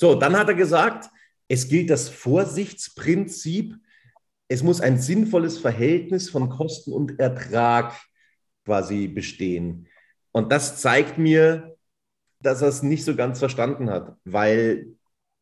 [0.00, 1.10] So, dann hat er gesagt,
[1.48, 3.74] es gilt das Vorsichtsprinzip.
[4.46, 7.98] Es muss ein sinnvolles Verhältnis von Kosten und Ertrag
[8.64, 9.88] quasi bestehen.
[10.30, 11.76] Und das zeigt mir,
[12.40, 14.86] dass er es nicht so ganz verstanden hat, weil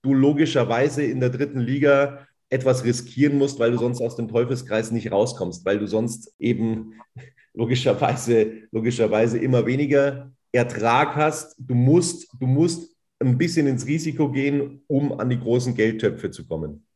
[0.00, 4.90] du logischerweise in der dritten Liga etwas riskieren musst, weil du sonst aus dem Teufelskreis
[4.90, 6.94] nicht rauskommst, weil du sonst eben
[7.52, 11.56] logischerweise, logischerweise immer weniger Ertrag hast.
[11.58, 16.46] Du musst, du musst ein bisschen ins Risiko gehen, um an die großen Geldtöpfe zu
[16.46, 16.86] kommen.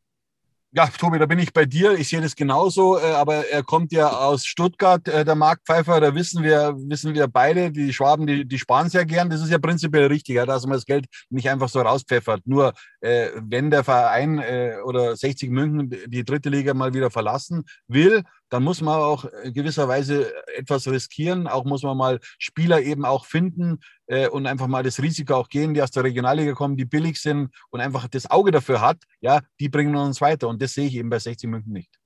[0.72, 1.94] Ja, Tobi, da bin ich bei dir.
[1.94, 6.00] Ich sehe das genauso, äh, aber er kommt ja aus Stuttgart, äh, der Mark Pfeiffer.
[6.00, 9.30] Da wissen wir, wissen wir beide, die Schwaben, die, die sparen sehr gern.
[9.30, 12.42] Das ist ja prinzipiell richtig, dass man das Geld nicht einfach so rauspfeffert.
[12.46, 14.38] Nur äh, wenn der Verein
[14.84, 20.32] oder 60 München die dritte Liga mal wieder verlassen will, dann muss man auch gewisserweise
[20.56, 21.46] etwas riskieren.
[21.46, 25.48] Auch muss man mal Spieler eben auch finden äh, und einfach mal das Risiko auch
[25.48, 28.98] gehen, die aus der Regionalliga kommen, die billig sind und einfach das Auge dafür hat.
[29.20, 30.48] Ja, die bringen uns weiter.
[30.48, 32.00] Und das sehe ich eben bei 60 München nicht.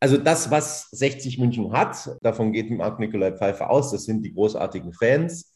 [0.00, 4.32] Also das, was 60 München hat, davon geht Marc Nikolai Pfeiffer aus, das sind die
[4.32, 5.54] großartigen Fans,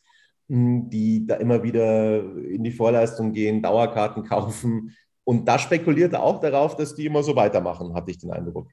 [0.50, 4.94] hm, die da immer wieder in die Vorleistung gehen, Dauerkarten kaufen.
[5.24, 8.68] Und da spekuliert er auch darauf, dass die immer so weitermachen, hatte ich den Eindruck.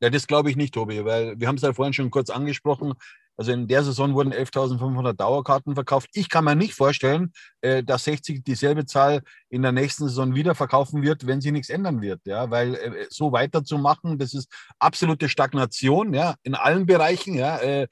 [0.00, 2.94] Ja, das glaube ich nicht, Tobi, weil wir haben es ja vorhin schon kurz angesprochen.
[3.40, 6.10] Also in der Saison wurden 11.500 Dauerkarten verkauft.
[6.12, 10.54] Ich kann mir nicht vorstellen, äh, dass 60 dieselbe Zahl in der nächsten Saison wieder
[10.54, 12.20] verkaufen wird, wenn sie nichts ändern wird.
[12.26, 17.88] Ja, weil äh, so weiterzumachen, das ist absolute Stagnation, ja, in allen Bereichen, ja, äh,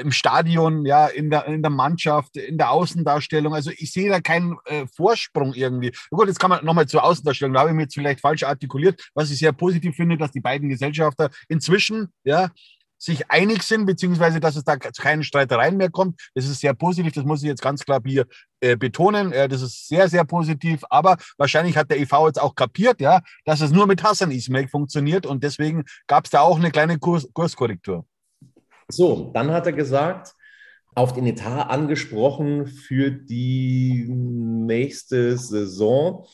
[0.00, 3.52] im Stadion, ja, in der, in der Mannschaft, in der Außendarstellung.
[3.52, 4.56] Also ich sehe da keinen
[4.96, 5.92] Vorsprung irgendwie.
[6.10, 9.10] Gut, jetzt kann man nochmal zur Außendarstellung, da habe ich mir jetzt vielleicht falsch artikuliert,
[9.12, 12.50] was ich sehr positiv finde, dass die beiden Gesellschafter inzwischen, ja,
[12.98, 16.20] sich einig sind, beziehungsweise dass es da keine Streitereien mehr kommt.
[16.34, 18.26] Das ist sehr positiv, das muss ich jetzt ganz klar hier
[18.60, 19.32] äh, betonen.
[19.32, 20.82] Äh, das ist sehr, sehr positiv.
[20.90, 24.68] Aber wahrscheinlich hat der EV jetzt auch kapiert, ja, dass es nur mit Hassan Ismail
[24.68, 28.04] funktioniert und deswegen gab es da auch eine kleine Kurs Kurskorrektur.
[28.88, 30.34] So, dann hat er gesagt,
[30.94, 36.26] auf den Etat angesprochen für die nächste Saison.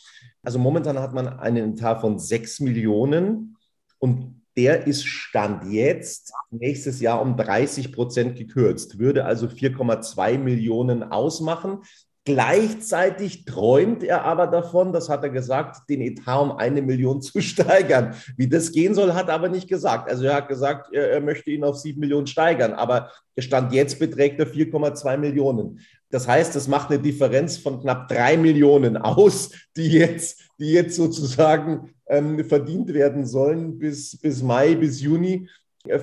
[0.43, 3.57] Also momentan hat man einen Etat von 6 Millionen
[3.99, 11.03] und der ist Stand jetzt nächstes Jahr um 30 Prozent gekürzt, würde also 4,2 Millionen
[11.03, 11.83] ausmachen.
[12.25, 17.41] Gleichzeitig träumt er aber davon, das hat er gesagt, den Etat um eine Million zu
[17.41, 18.15] steigern.
[18.37, 20.09] Wie das gehen soll, hat er aber nicht gesagt.
[20.09, 24.39] Also er hat gesagt, er, möchte ihn auf sieben Millionen steigern, aber Stand jetzt beträgt
[24.39, 25.81] er 4,2 Millionen.
[26.13, 30.95] Das heißt, das macht eine Differenz von knapp drei Millionen aus, die jetzt, die jetzt
[30.95, 35.49] sozusagen ähm, verdient werden sollen bis, bis Mai, bis Juni.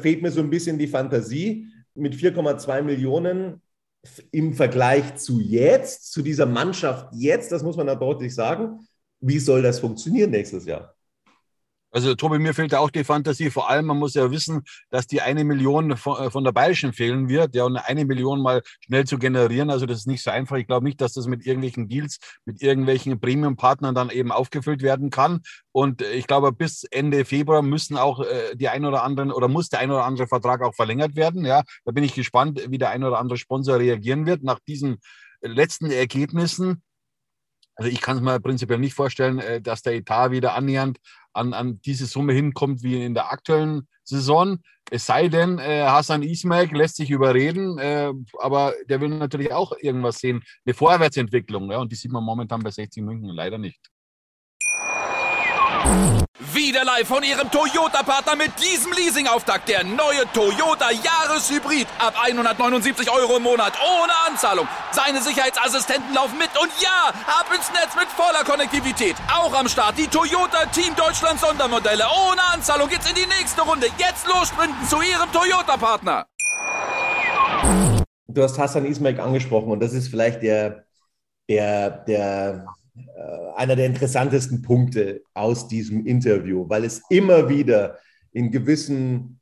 [0.01, 1.67] Fehlt mir so ein bisschen die Fantasie.
[1.93, 3.61] Mit 4,2 Millionen
[4.31, 8.79] im Vergleich zu jetzt, zu dieser Mannschaft jetzt, das muss man da deutlich sagen,
[9.19, 10.95] wie soll das funktionieren nächstes Jahr?
[11.91, 13.49] Also Tobi, mir fehlt da auch die Fantasie.
[13.49, 16.93] Vor allem, man muss ja wissen, dass die eine Million von, äh, von der Bayerischen
[16.93, 19.71] fehlen wird, ja, und eine Million mal schnell zu generieren.
[19.71, 20.57] Also das ist nicht so einfach.
[20.57, 25.09] Ich glaube nicht, dass das mit irgendwelchen Deals, mit irgendwelchen Premium-Partnern dann eben aufgefüllt werden
[25.09, 25.41] kann.
[25.71, 29.47] Und äh, ich glaube, bis Ende Februar müssen auch äh, die ein oder anderen oder
[29.47, 31.45] muss der ein oder andere Vertrag auch verlängert werden.
[31.45, 34.99] Ja, da bin ich gespannt, wie der ein oder andere Sponsor reagieren wird nach diesen
[35.41, 36.83] letzten Ergebnissen.
[37.75, 40.97] Also ich kann es mir prinzipiell nicht vorstellen, dass der Etat wieder annähernd
[41.39, 44.59] an, an diese Summe hinkommt wie in der aktuellen Saison.
[44.91, 49.71] Es sei denn, äh, Hassan Ismail lässt sich überreden, äh, aber der will natürlich auch
[49.79, 51.71] irgendwas sehen, eine Vorwärtsentwicklung.
[51.71, 53.79] Ja, und die sieht man momentan bei 60 München leider nicht.
[56.53, 59.69] Wieder live von Ihrem Toyota-Partner mit diesem Leasing-Auftakt.
[59.69, 61.87] Der neue Toyota Jahreshybrid.
[61.99, 63.73] Ab 179 Euro im Monat.
[63.81, 64.67] Ohne Anzahlung.
[64.91, 66.49] Seine Sicherheitsassistenten laufen mit.
[66.61, 69.15] Und ja, ab ins Netz mit voller Konnektivität.
[69.33, 72.05] Auch am Start die Toyota Team Deutschland Sondermodelle.
[72.29, 73.87] Ohne Anzahlung geht's in die nächste Runde.
[73.97, 76.25] Jetzt los sprinten zu Ihrem Toyota-Partner.
[78.27, 80.85] Du hast Hassan Ismail angesprochen und das ist vielleicht der,
[81.49, 82.67] der, der
[83.55, 87.97] einer der interessantesten Punkte aus diesem Interview, weil es immer wieder
[88.31, 89.39] in gewissen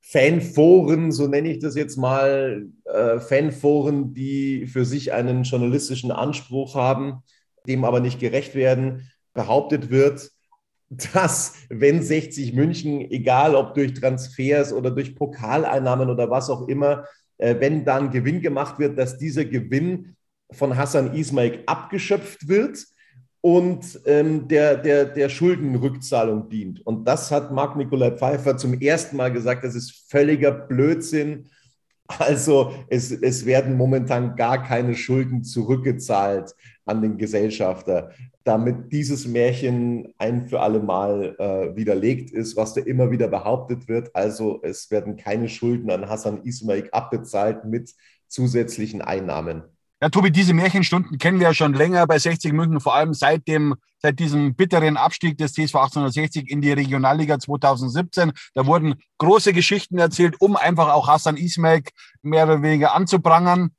[0.00, 6.74] Fanforen, so nenne ich das jetzt mal, äh, Fanforen, die für sich einen journalistischen Anspruch
[6.74, 7.22] haben,
[7.66, 10.30] dem aber nicht gerecht werden, behauptet wird,
[11.12, 17.04] dass wenn 60 München, egal ob durch Transfers oder durch Pokaleinnahmen oder was auch immer,
[17.38, 20.16] äh, wenn dann Gewinn gemacht wird, dass dieser Gewinn
[20.52, 22.84] von Hassan Ismail abgeschöpft wird
[23.40, 26.84] und ähm, der, der, der Schuldenrückzahlung dient.
[26.86, 31.46] Und das hat Marc Nikolai Pfeiffer zum ersten Mal gesagt, das ist völliger Blödsinn.
[32.18, 38.10] Also es, es werden momentan gar keine Schulden zurückgezahlt an den Gesellschafter,
[38.42, 43.86] damit dieses Märchen ein für alle Mal äh, widerlegt ist, was da immer wieder behauptet
[43.86, 44.14] wird.
[44.14, 47.94] Also es werden keine Schulden an Hassan Ismail abbezahlt mit
[48.26, 49.62] zusätzlichen Einnahmen.
[50.02, 53.46] Ja, Tobi, diese Märchenstunden kennen wir ja schon länger bei 60 München, vor allem seit
[53.46, 58.32] dem, seit diesem bitteren Abstieg des TSV 1860 in die Regionalliga 2017.
[58.54, 61.82] Da wurden große Geschichten erzählt, um einfach auch Hassan Ismail
[62.22, 63.72] mehr oder weniger anzuprangern,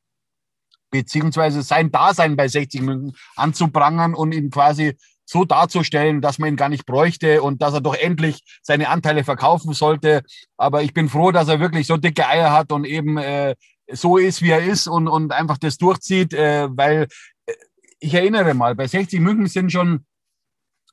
[0.91, 6.55] beziehungsweise sein Dasein bei 60 München anzuprangern und ihn quasi so darzustellen, dass man ihn
[6.55, 10.21] gar nicht bräuchte und dass er doch endlich seine Anteile verkaufen sollte.
[10.57, 13.55] Aber ich bin froh, dass er wirklich so dicke Eier hat und eben äh,
[13.93, 17.07] so ist, wie er ist und, und einfach das durchzieht, äh, weil
[17.45, 17.53] äh,
[17.99, 20.05] ich erinnere mal, bei 60 München sind schon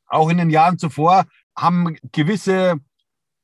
[0.06, 2.80] auch in den Jahren zuvor, haben gewisse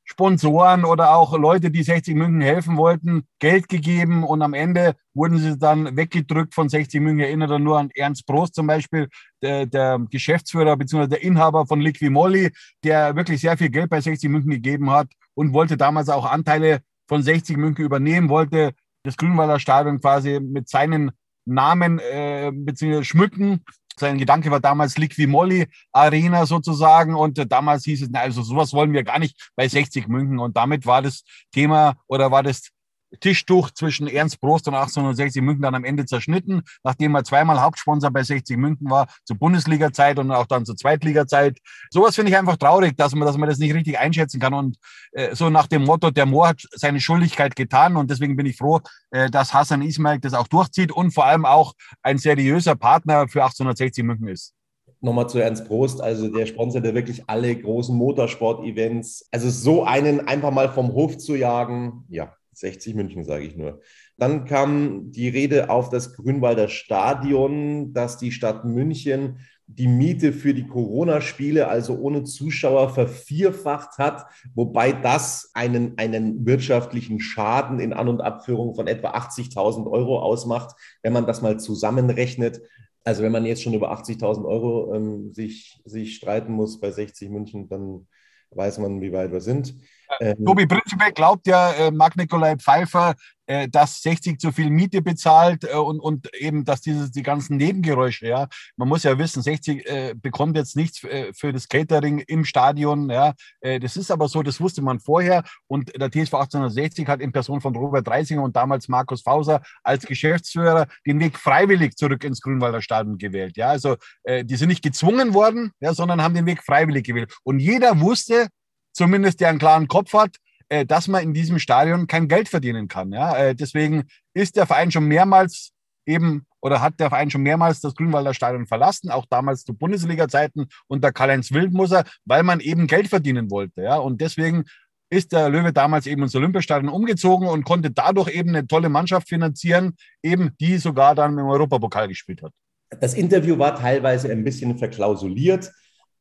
[0.07, 5.39] Sponsoren oder auch Leute, die 60 München helfen wollten, Geld gegeben und am Ende wurden
[5.39, 7.21] sie dann weggedrückt von 60 München.
[7.21, 9.09] Ich erinnere nur an Ernst Prost zum Beispiel,
[9.41, 11.07] der, der Geschäftsführer bzw.
[11.07, 12.51] der Inhaber von Liquimolli,
[12.83, 16.81] der wirklich sehr viel Geld bei 60 München gegeben hat und wollte damals auch Anteile
[17.07, 18.73] von 60 München übernehmen, wollte
[19.05, 21.11] das Grünwalder Stadion quasi mit seinen
[21.45, 23.03] Namen äh, bzw.
[23.03, 23.63] schmücken.
[23.97, 28.73] Sein Gedanke war damals Liquimolli Arena sozusagen und äh, damals hieß es, na, also sowas
[28.73, 32.71] wollen wir gar nicht bei 60 München und damit war das Thema oder war das
[33.19, 38.11] Tischtuch zwischen Ernst Prost und 1860 München dann am Ende zerschnitten, nachdem er zweimal Hauptsponsor
[38.11, 41.59] bei 60 München war, zur Bundesliga-Zeit und auch dann zur Zweitliga-Zeit.
[41.89, 44.77] Sowas finde ich einfach traurig, dass man, dass man das nicht richtig einschätzen kann und
[45.11, 48.57] äh, so nach dem Motto, der Moor hat seine Schuldigkeit getan und deswegen bin ich
[48.57, 53.27] froh, äh, dass Hassan Ismail das auch durchzieht und vor allem auch ein seriöser Partner
[53.27, 54.53] für 1860 München ist.
[55.01, 60.27] Nochmal zu Ernst Prost, also der Sponsor, der wirklich alle großen Motorsport-Events, also so einen
[60.27, 63.81] einfach mal vom Hof zu jagen, ja, 60 München, sage ich nur.
[64.17, 70.53] Dann kam die Rede auf das Grünwalder Stadion, dass die Stadt München die Miete für
[70.53, 78.07] die Corona-Spiele, also ohne Zuschauer, vervierfacht hat, wobei das einen, einen wirtschaftlichen Schaden in An-
[78.07, 82.61] und Abführung von etwa 80.000 Euro ausmacht, wenn man das mal zusammenrechnet.
[83.03, 87.29] Also wenn man jetzt schon über 80.000 Euro ähm, sich, sich streiten muss bei 60
[87.29, 88.07] München, dann
[88.51, 89.75] weiß man, wie weit wir sind.
[90.19, 93.15] Ähm, Tobi prinzipiell glaubt ja äh, Marc-Nikolai Pfeiffer,
[93.47, 97.57] äh, dass 60 zu viel Miete bezahlt äh, und, und eben, dass dieses, die ganzen
[97.57, 102.19] Nebengeräusche, ja, man muss ja wissen, 60 äh, bekommt jetzt nichts äh, für das Catering
[102.19, 105.43] im Stadion, ja, äh, das ist aber so, das wusste man vorher.
[105.67, 110.05] Und der TSV 1860 hat in Person von Robert Reisinger und damals Markus Fauser als
[110.05, 113.95] Geschäftsführer den Weg freiwillig zurück ins Grünwalder Stadion gewählt, ja, also
[114.27, 117.33] die sind nicht gezwungen worden, ja, sondern haben den Weg freiwillig gewählt.
[117.43, 118.47] Und jeder wusste,
[118.95, 120.37] zumindest der einen klaren Kopf hat,
[120.69, 123.11] äh, dass man in diesem Stadion kein Geld verdienen kann.
[123.11, 123.37] Ja?
[123.37, 125.71] Äh, deswegen ist der Verein schon mehrmals
[126.07, 130.67] eben oder hat der Verein schon mehrmals das Grünwalder Stadion verlassen, auch damals zu Bundesliga-Zeiten
[130.87, 133.83] unter Karl-Heinz Wildmusser, weil man eben Geld verdienen wollte.
[133.83, 133.97] Ja?
[133.97, 134.63] Und deswegen
[135.11, 139.29] ist der Löwe damals eben ins Olympiastadion umgezogen und konnte dadurch eben eine tolle Mannschaft
[139.29, 142.51] finanzieren, eben die sogar dann im Europapokal gespielt hat.
[142.99, 145.71] Das Interview war teilweise ein bisschen verklausuliert.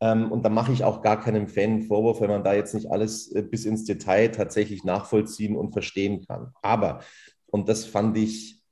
[0.00, 2.74] Ähm, und da mache ich auch gar keinem Fan einen Vorwurf, wenn man da jetzt
[2.74, 6.52] nicht alles äh, bis ins Detail tatsächlich nachvollziehen und verstehen kann.
[6.62, 7.00] Aber,
[7.46, 8.62] und das fand ich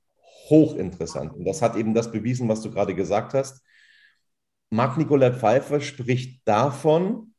[0.50, 3.62] hochinteressant, und das hat eben das bewiesen, was du gerade gesagt hast,
[4.70, 7.34] Marc-Nicolas Pfeiffer spricht davon,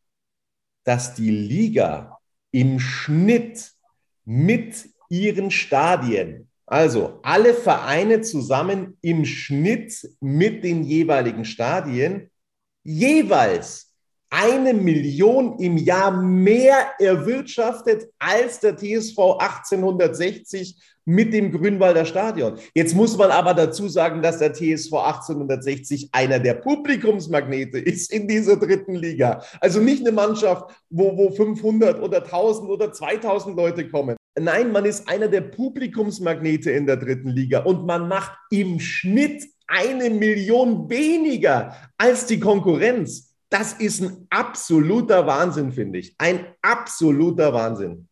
[0.83, 2.19] dass die Liga
[2.51, 3.71] im Schnitt
[4.23, 12.29] mit ihren Stadien, also alle Vereine zusammen im Schnitt mit den jeweiligen Stadien,
[12.83, 13.93] jeweils
[14.29, 20.75] eine Million im Jahr mehr erwirtschaftet als der TSV 1860
[21.05, 22.57] mit dem Grünwalder Stadion.
[22.73, 28.27] Jetzt muss man aber dazu sagen, dass der TSV 1860 einer der Publikumsmagnete ist in
[28.27, 29.43] dieser dritten Liga.
[29.59, 34.15] Also nicht eine Mannschaft, wo, wo 500 oder 1000 oder 2000 Leute kommen.
[34.39, 39.43] Nein, man ist einer der Publikumsmagnete in der dritten Liga und man macht im Schnitt
[39.73, 43.33] eine Million weniger als die Konkurrenz.
[43.49, 46.15] Das ist ein absoluter Wahnsinn, finde ich.
[46.17, 48.07] Ein absoluter Wahnsinn.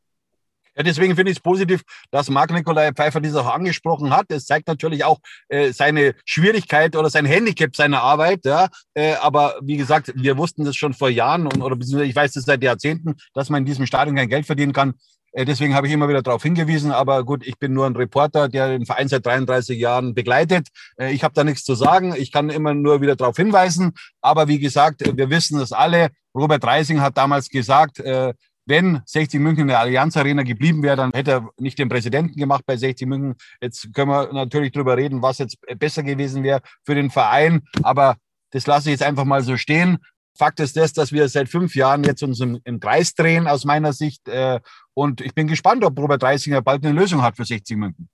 [0.76, 1.82] Ja, deswegen finde ich es positiv,
[2.12, 4.28] dass Marc-Nikolai Pfeiffer dies auch angesprochen hat.
[4.30, 8.46] Es zeigt natürlich auch äh, seine Schwierigkeit oder sein Handicap seiner Arbeit.
[8.46, 8.70] Ja?
[8.94, 12.46] Äh, aber wie gesagt, wir wussten das schon vor Jahren und, oder ich weiß das
[12.46, 14.94] seit Jahrzehnten, dass man in diesem Stadion kein Geld verdienen kann.
[15.32, 16.92] Äh, deswegen habe ich immer wieder darauf hingewiesen.
[16.92, 20.68] Aber gut, ich bin nur ein Reporter, der den Verein seit 33 Jahren begleitet.
[20.98, 22.14] Äh, ich habe da nichts zu sagen.
[22.18, 23.94] Ich kann immer nur wieder darauf hinweisen.
[24.22, 26.10] Aber wie gesagt, wir wissen es alle.
[26.36, 28.34] Robert Reising hat damals gesagt, äh,
[28.66, 32.38] wenn 60 München in der Allianz Arena geblieben wäre, dann hätte er nicht den Präsidenten
[32.38, 33.36] gemacht bei 60 München.
[33.60, 37.64] Jetzt können wir natürlich drüber reden, was jetzt besser gewesen wäre für den Verein.
[37.84, 38.18] Aber
[38.52, 39.98] das lasse ich jetzt einfach mal so stehen.
[40.38, 43.66] Fakt ist das, dass wir seit fünf Jahren jetzt uns im, im Kreis drehen, aus
[43.66, 44.28] meiner Sicht.
[44.28, 44.60] Äh,
[44.94, 48.10] und ich bin gespannt, ob Robert Reisinger bald eine Lösung hat für 60 München.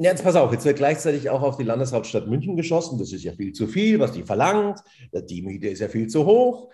[0.00, 3.00] Ja, jetzt pass auf, jetzt wird gleichzeitig auch auf die Landeshauptstadt München geschossen.
[3.00, 4.78] Das ist ja viel zu viel, was die verlangt.
[5.12, 6.70] Die Miete ist ja viel zu hoch.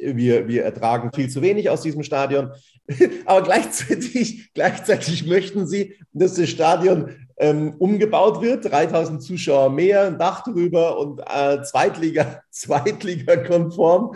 [0.00, 2.52] Wir, wir ertragen viel zu wenig aus diesem Stadion.
[3.24, 8.70] Aber gleichzeitig, gleichzeitig möchten sie, dass das Stadion ähm, umgebaut wird.
[8.70, 14.14] 3000 Zuschauer mehr, ein Dach drüber und äh, Zweitliga, Zweitliga-konform,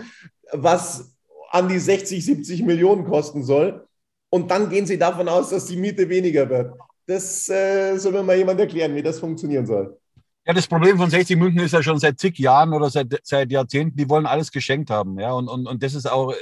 [0.52, 1.12] was
[1.50, 3.88] an die 60, 70 Millionen kosten soll.
[4.30, 6.72] Und dann gehen sie davon aus, dass die Miete weniger wird.
[7.06, 9.98] Das äh, soll mir mal jemand erklären, wie das funktionieren soll.
[10.46, 13.50] Ja, das Problem von 60 München ist ja schon seit zig Jahren oder seit, seit
[13.50, 15.18] Jahrzehnten, die wollen alles geschenkt haben.
[15.18, 16.36] Ja, und, und, und das ist auch äh,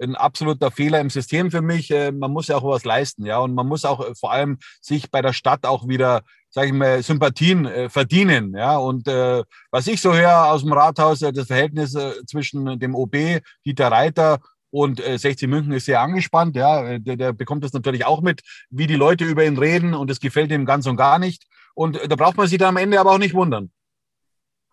[0.00, 1.90] ein absoluter Fehler im System für mich.
[1.90, 3.26] Äh, man muss ja auch was leisten.
[3.26, 6.68] Ja, und man muss auch äh, vor allem sich bei der Stadt auch wieder, sage
[6.68, 8.54] ich mal, Sympathien äh, verdienen.
[8.54, 9.42] Ja, und äh,
[9.72, 11.98] was ich so höre aus dem Rathaus, das Verhältnis
[12.28, 14.38] zwischen dem OB, Dieter Reiter
[14.72, 16.56] und äh, 60 München ist sehr angespannt.
[16.56, 20.10] Ja, der, der bekommt das natürlich auch mit, wie die Leute über ihn reden und
[20.10, 21.46] es gefällt ihm ganz und gar nicht.
[21.74, 23.70] Und da braucht man sich dann am Ende aber auch nicht wundern.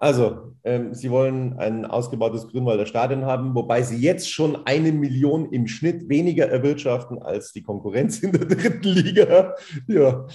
[0.01, 5.51] Also, ähm, Sie wollen ein ausgebautes Grünwalder Stadion haben, wobei Sie jetzt schon eine Million
[5.51, 9.55] im Schnitt weniger erwirtschaften als die Konkurrenz in der dritten Liga.
[9.87, 10.25] Ja,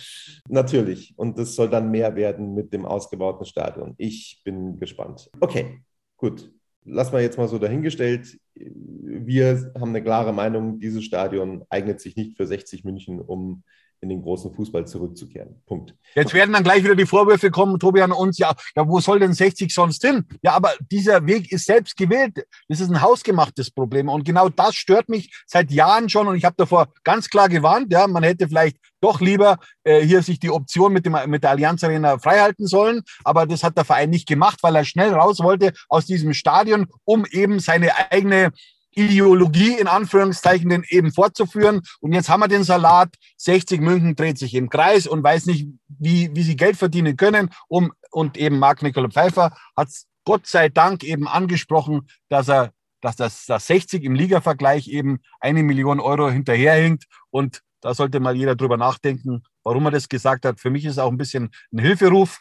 [0.48, 1.14] natürlich.
[1.16, 3.94] Und das soll dann mehr werden mit dem ausgebauten Stadion.
[3.96, 5.30] Ich bin gespannt.
[5.40, 5.80] Okay,
[6.18, 6.52] gut.
[6.84, 8.38] Lass mal jetzt mal so dahingestellt.
[8.54, 13.64] Wir haben eine klare Meinung, dieses Stadion eignet sich nicht für 60 München, um
[14.04, 15.62] in den großen Fußball zurückzukehren.
[15.66, 15.94] Punkt.
[16.14, 19.32] Jetzt werden dann gleich wieder die Vorwürfe kommen, Tobian, uns, ja, ja, wo soll denn
[19.32, 20.26] 60 sonst hin?
[20.42, 22.46] Ja, aber dieser Weg ist selbst gewählt.
[22.68, 24.10] Das ist ein hausgemachtes Problem.
[24.10, 26.28] Und genau das stört mich seit Jahren schon.
[26.28, 30.22] Und ich habe davor ganz klar gewarnt, ja, man hätte vielleicht doch lieber äh, hier
[30.22, 33.02] sich die Option mit, dem, mit der Allianz Arena freihalten sollen.
[33.24, 36.88] Aber das hat der Verein nicht gemacht, weil er schnell raus wollte aus diesem Stadion,
[37.04, 38.52] um eben seine eigene
[38.96, 41.82] Ideologie in Anführungszeichen den eben fortzuführen.
[42.00, 43.14] Und jetzt haben wir den Salat.
[43.38, 47.50] 60 München dreht sich im Kreis und weiß nicht, wie, wie sie Geld verdienen können.
[47.68, 49.88] Um, und eben Marc Nicola Pfeiffer hat
[50.24, 52.72] Gott sei Dank eben angesprochen, dass er
[53.04, 57.04] dass das, das 60 im Ligavergleich eben eine Million Euro hinterherhinkt.
[57.30, 60.58] Und da sollte mal jeder drüber nachdenken, warum er das gesagt hat.
[60.58, 62.40] Für mich ist auch ein bisschen ein Hilferuf.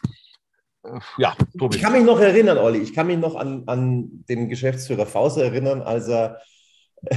[0.84, 1.76] Äh, ja, Tobi.
[1.76, 5.44] Ich kann mich noch erinnern, Olli, ich kann mich noch an, an den Geschäftsführer Fause
[5.44, 6.40] erinnern, als er,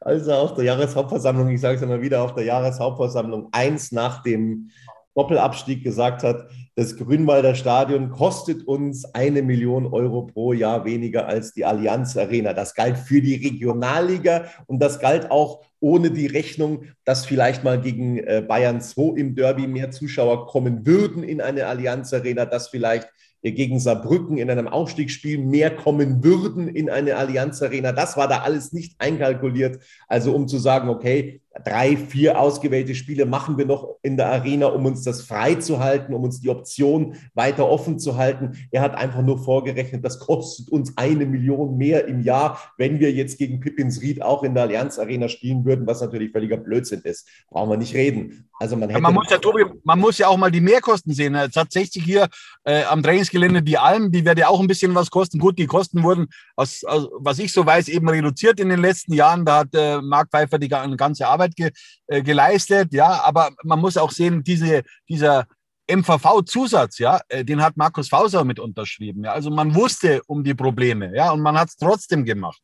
[0.00, 4.22] als er auf der Jahreshauptversammlung, ich sage es immer wieder, auf der Jahreshauptversammlung eins nach
[4.22, 4.70] dem
[5.14, 11.52] Doppelabstieg gesagt hat, das Grünwalder Stadion kostet uns eine Million Euro pro Jahr weniger als
[11.52, 12.52] die Allianz Arena.
[12.52, 17.80] Das galt für die Regionalliga und das galt auch ohne die Rechnung, dass vielleicht mal
[17.80, 22.68] gegen äh, Bayern 2 im Derby mehr Zuschauer kommen würden in eine Allianz Arena, dass
[22.68, 23.08] vielleicht
[23.42, 27.92] gegen Saarbrücken in einem Aufstiegsspiel mehr kommen würden in eine Allianz Arena.
[27.92, 29.82] Das war da alles nicht einkalkuliert.
[30.08, 34.66] Also um zu sagen, okay, drei, vier ausgewählte Spiele machen wir noch in der Arena,
[34.66, 38.52] um uns das freizuhalten, um uns die Option weiter offen zu halten.
[38.70, 43.12] Er hat einfach nur vorgerechnet, das kostet uns eine Million mehr im Jahr, wenn wir
[43.12, 47.00] jetzt gegen Pippins Ried auch in der Allianz Arena spielen würden, was natürlich völliger Blödsinn
[47.02, 47.26] ist.
[47.50, 48.48] Brauchen wir nicht reden.
[48.60, 51.14] Also man, hätte ja, man, muss ja, Tobi, man muss ja auch mal die Mehrkosten
[51.14, 51.34] sehen.
[51.34, 52.28] Jetzt hat 60 hier
[52.64, 55.38] äh, am Trainingsgelände die Alm, die werden ja auch ein bisschen was kosten.
[55.38, 56.26] Gut, die Kosten wurden,
[56.56, 59.46] aus, aus, was ich so weiß, eben reduziert in den letzten Jahren.
[59.46, 61.70] Da hat äh, Marc Pfeiffer die ganze Arbeit Arbeit ge,
[62.06, 65.46] äh, geleistet, ja, aber man muss auch sehen, diese, dieser
[65.90, 69.24] MVV-Zusatz, ja, äh, den hat Markus Fauser mit unterschrieben.
[69.24, 69.32] Ja.
[69.32, 72.60] Also man wusste um die Probleme, ja, und man hat es trotzdem gemacht.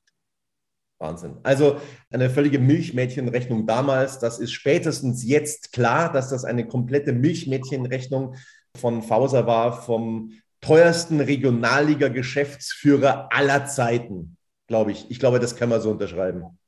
[0.98, 1.36] Wahnsinn.
[1.42, 1.78] Also
[2.10, 4.18] eine völlige Milchmädchenrechnung damals.
[4.18, 8.34] Das ist spätestens jetzt klar, dass das eine komplette Milchmädchenrechnung
[8.74, 15.10] von Fauser war, vom teuersten Regionalliga-Geschäftsführer aller Zeiten, glaube ich.
[15.10, 16.58] Ich glaube, das kann man so unterschreiben.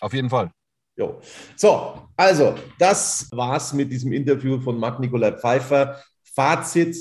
[0.00, 0.50] Auf jeden Fall.
[0.98, 1.20] Jo.
[1.56, 6.02] So, also, das war's mit diesem Interview von Marc-Nikolai Pfeiffer.
[6.34, 6.96] Fazit: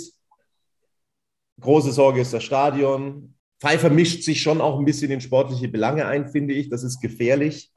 [1.60, 3.34] Große Sorge ist das Stadion.
[3.60, 6.70] Pfeiffer mischt sich schon auch ein bisschen in sportliche Belange ein, finde ich.
[6.70, 7.72] Das ist gefährlich.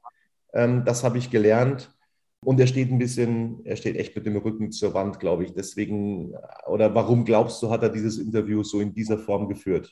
[0.53, 1.91] Ähm, das habe ich gelernt.
[2.43, 5.53] Und er steht ein bisschen, er steht echt mit dem Rücken zur Wand, glaube ich.
[5.53, 6.35] Deswegen,
[6.67, 9.91] oder warum glaubst du, hat er dieses Interview so in dieser Form geführt?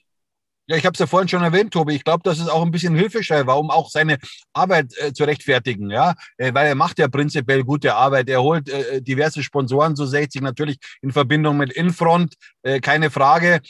[0.69, 1.95] Ja, ich habe es ja vorhin schon erwähnt, Tobi.
[1.95, 4.19] Ich glaube, dass es auch ein bisschen Hilfeschrei war, um auch seine
[4.53, 5.89] Arbeit äh, zu rechtfertigen.
[5.89, 8.29] Ja, äh, weil er macht ja prinzipiell gute Arbeit.
[8.29, 13.61] Er holt äh, diverse Sponsoren zu 60 natürlich in Verbindung mit Infront, äh, keine Frage.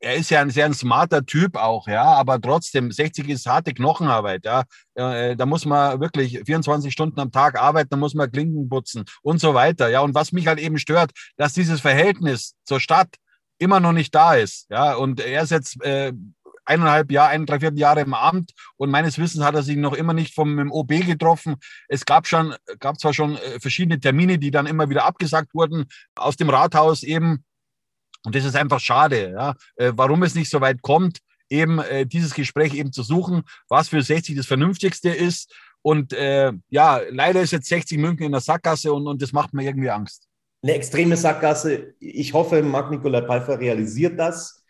[0.00, 3.74] Er ist ja ein sehr ein smarter Typ auch, ja, aber trotzdem, 60 ist harte
[3.74, 4.64] Knochenarbeit, ja.
[4.94, 9.04] Äh, da muss man wirklich 24 Stunden am Tag arbeiten, da muss man Klinken putzen
[9.22, 10.00] und so weiter, ja.
[10.00, 13.08] Und was mich halt eben stört, dass dieses Verhältnis zur Stadt
[13.58, 14.94] immer noch nicht da ist, ja.
[14.94, 16.12] Und er ist jetzt äh,
[16.66, 19.94] eineinhalb Jahre, ein, drei, vier Jahre im Amt und meines Wissens hat er sich noch
[19.94, 21.56] immer nicht vom OB getroffen.
[21.88, 25.86] Es gab schon, gab zwar schon äh, verschiedene Termine, die dann immer wieder abgesagt wurden
[26.14, 27.44] aus dem Rathaus eben.
[28.24, 29.54] Und das ist einfach schade, ja.
[29.76, 33.88] Äh, warum es nicht so weit kommt, eben äh, dieses Gespräch eben zu suchen, was
[33.88, 35.54] für 60 das Vernünftigste ist.
[35.82, 39.54] Und äh, ja, leider ist jetzt 60 München in der Sackgasse und, und das macht
[39.54, 40.26] mir irgendwie Angst.
[40.62, 41.94] Eine extreme Sackgasse.
[42.00, 44.64] Ich hoffe, Marc-Nikolai Pfeiffer realisiert das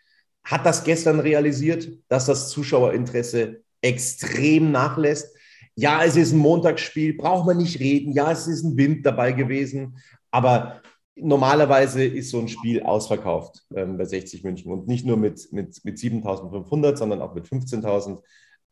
[0.47, 5.35] hat das gestern realisiert, dass das Zuschauerinteresse extrem nachlässt.
[5.75, 8.13] Ja, es ist ein Montagsspiel, braucht man nicht reden.
[8.13, 9.97] Ja, es ist ein Wind dabei gewesen.
[10.31, 10.81] Aber
[11.15, 15.83] normalerweise ist so ein Spiel ausverkauft ähm, bei 60 München und nicht nur mit, mit,
[15.83, 18.21] mit 7.500, sondern auch mit 15.000.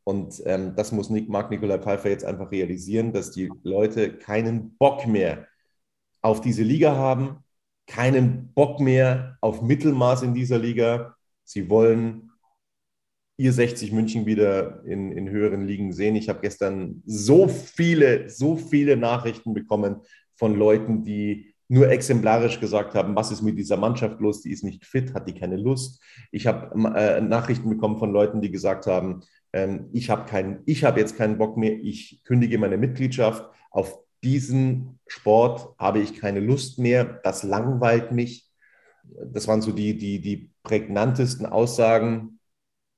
[0.05, 4.77] Und ähm, das muss Nick, Marc Nikolai Pfeiffer jetzt einfach realisieren, dass die Leute keinen
[4.77, 5.47] Bock mehr
[6.21, 7.43] auf diese Liga haben,
[7.85, 11.14] keinen Bock mehr auf Mittelmaß in dieser Liga
[11.45, 12.31] Sie wollen
[13.37, 16.15] ihr 60 München wieder in, in höheren Ligen sehen.
[16.15, 20.01] Ich habe gestern so viele, so viele Nachrichten bekommen
[20.35, 24.63] von Leuten, die nur exemplarisch gesagt haben, was ist mit dieser Mannschaft los, die ist
[24.63, 26.01] nicht fit, hat die keine Lust.
[26.31, 29.21] Ich habe äh, Nachrichten bekommen von Leuten, die gesagt haben,
[29.51, 30.29] ähm, ich habe
[30.83, 33.49] habe jetzt keinen Bock mehr, ich kündige meine Mitgliedschaft.
[33.71, 38.44] Auf diesen Sport habe ich keine Lust mehr, das langweilt mich.
[39.31, 42.39] Das waren so die, die, die prägnantesten Aussagen,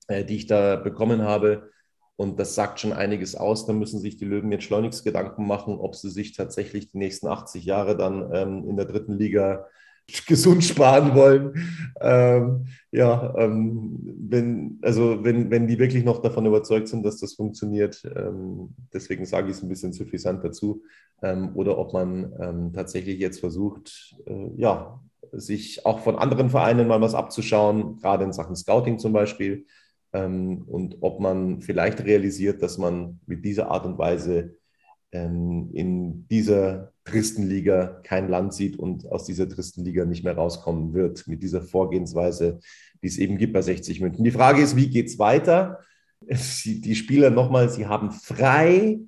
[0.07, 1.69] äh, die ich da bekommen habe.
[2.15, 3.67] Und das sagt schon einiges aus.
[3.67, 7.27] Da müssen sich die Löwen jetzt schleunigst Gedanken machen, ob sie sich tatsächlich die nächsten
[7.27, 9.67] 80 Jahre dann ähm, in der dritten Liga
[10.27, 11.53] gesund sparen wollen.
[12.01, 13.99] Ähm, ja, ähm,
[14.29, 19.25] wenn, also wenn, wenn die wirklich noch davon überzeugt sind, dass das funktioniert, ähm, deswegen
[19.25, 20.83] sage ich es ein bisschen suffisant dazu,
[21.21, 24.99] ähm, oder ob man ähm, tatsächlich jetzt versucht, äh, ja,
[25.31, 29.65] sich auch von anderen Vereinen mal was abzuschauen, gerade in Sachen Scouting zum Beispiel.
[30.13, 34.55] Ähm, und ob man vielleicht realisiert, dass man mit dieser Art und Weise
[35.11, 40.35] ähm, in dieser tristen Liga kein Land sieht und aus dieser tristen Liga nicht mehr
[40.35, 42.59] rauskommen wird, mit dieser Vorgehensweise,
[43.01, 44.23] die es eben gibt bei 60 München.
[44.23, 45.79] Die Frage ist, wie geht es weiter?
[46.19, 48.99] die Spieler nochmal, sie haben frei,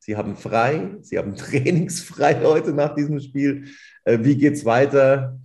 [0.00, 3.66] sie haben frei, sie haben trainingsfrei heute nach diesem Spiel.
[4.04, 5.38] Äh, wie geht es weiter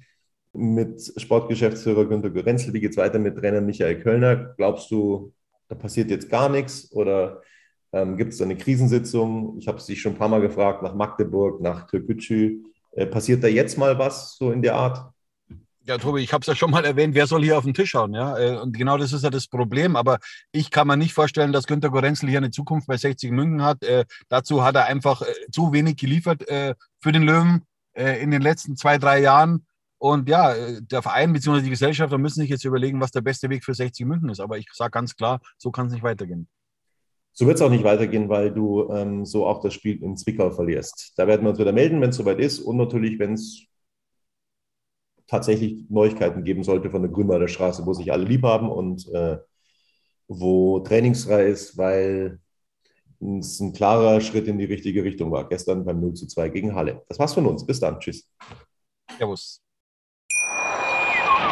[0.54, 2.74] mit Sportgeschäftsführer Günter Gorenzel?
[2.74, 4.54] Wie geht es weiter mit Trainer Michael Kölner?
[4.56, 5.34] Glaubst du,
[5.68, 7.42] da passiert jetzt gar nichts oder
[7.92, 9.58] ähm, gibt es eine Krisensitzung?
[9.58, 12.64] Ich habe es dich schon ein paar Mal gefragt, nach Magdeburg, nach Türkgücü.
[12.92, 15.14] Äh, passiert da jetzt mal was so in der Art?
[15.86, 17.90] Ja, Tobi, ich habe es ja schon mal erwähnt, wer soll hier auf den Tisch
[17.90, 18.14] schauen?
[18.14, 18.38] Ja?
[18.38, 19.98] Äh, und genau das ist ja das Problem.
[19.98, 20.20] Aber
[20.52, 23.84] ich kann mir nicht vorstellen, dass Günter Gorenzel hier eine Zukunft bei 60 München hat.
[23.84, 28.32] Äh, dazu hat er einfach äh, zu wenig geliefert äh, für den Löwen äh, in
[28.32, 29.66] den letzten zwei, drei Jahren.
[30.04, 31.62] Und ja, äh, der Verein bzw.
[31.62, 34.42] die Gesellschafter müssen sich jetzt überlegen, was der beste Weg für 60 München ist.
[34.42, 36.50] Aber ich sage ganz klar, so kann es nicht weitergehen.
[37.32, 40.52] So wird es auch nicht weitergehen, weil du ähm, so auch das Spiel in Zwickau
[40.52, 41.14] verlierst.
[41.16, 42.60] Da werden wir uns wieder melden, wenn es soweit ist.
[42.60, 43.66] Und natürlich, wenn es
[45.26, 49.38] tatsächlich Neuigkeiten geben sollte von der Grünwalder Straße, wo sich alle lieb haben und äh,
[50.28, 52.42] wo trainingsfrei ist, weil
[53.40, 55.48] es ein klarer Schritt in die richtige Richtung war.
[55.48, 57.04] Gestern beim 0 zu 2 gegen Halle.
[57.08, 57.66] Das war's von uns.
[57.66, 58.02] Bis dann.
[58.02, 58.30] Tschüss.
[59.18, 59.63] Servus.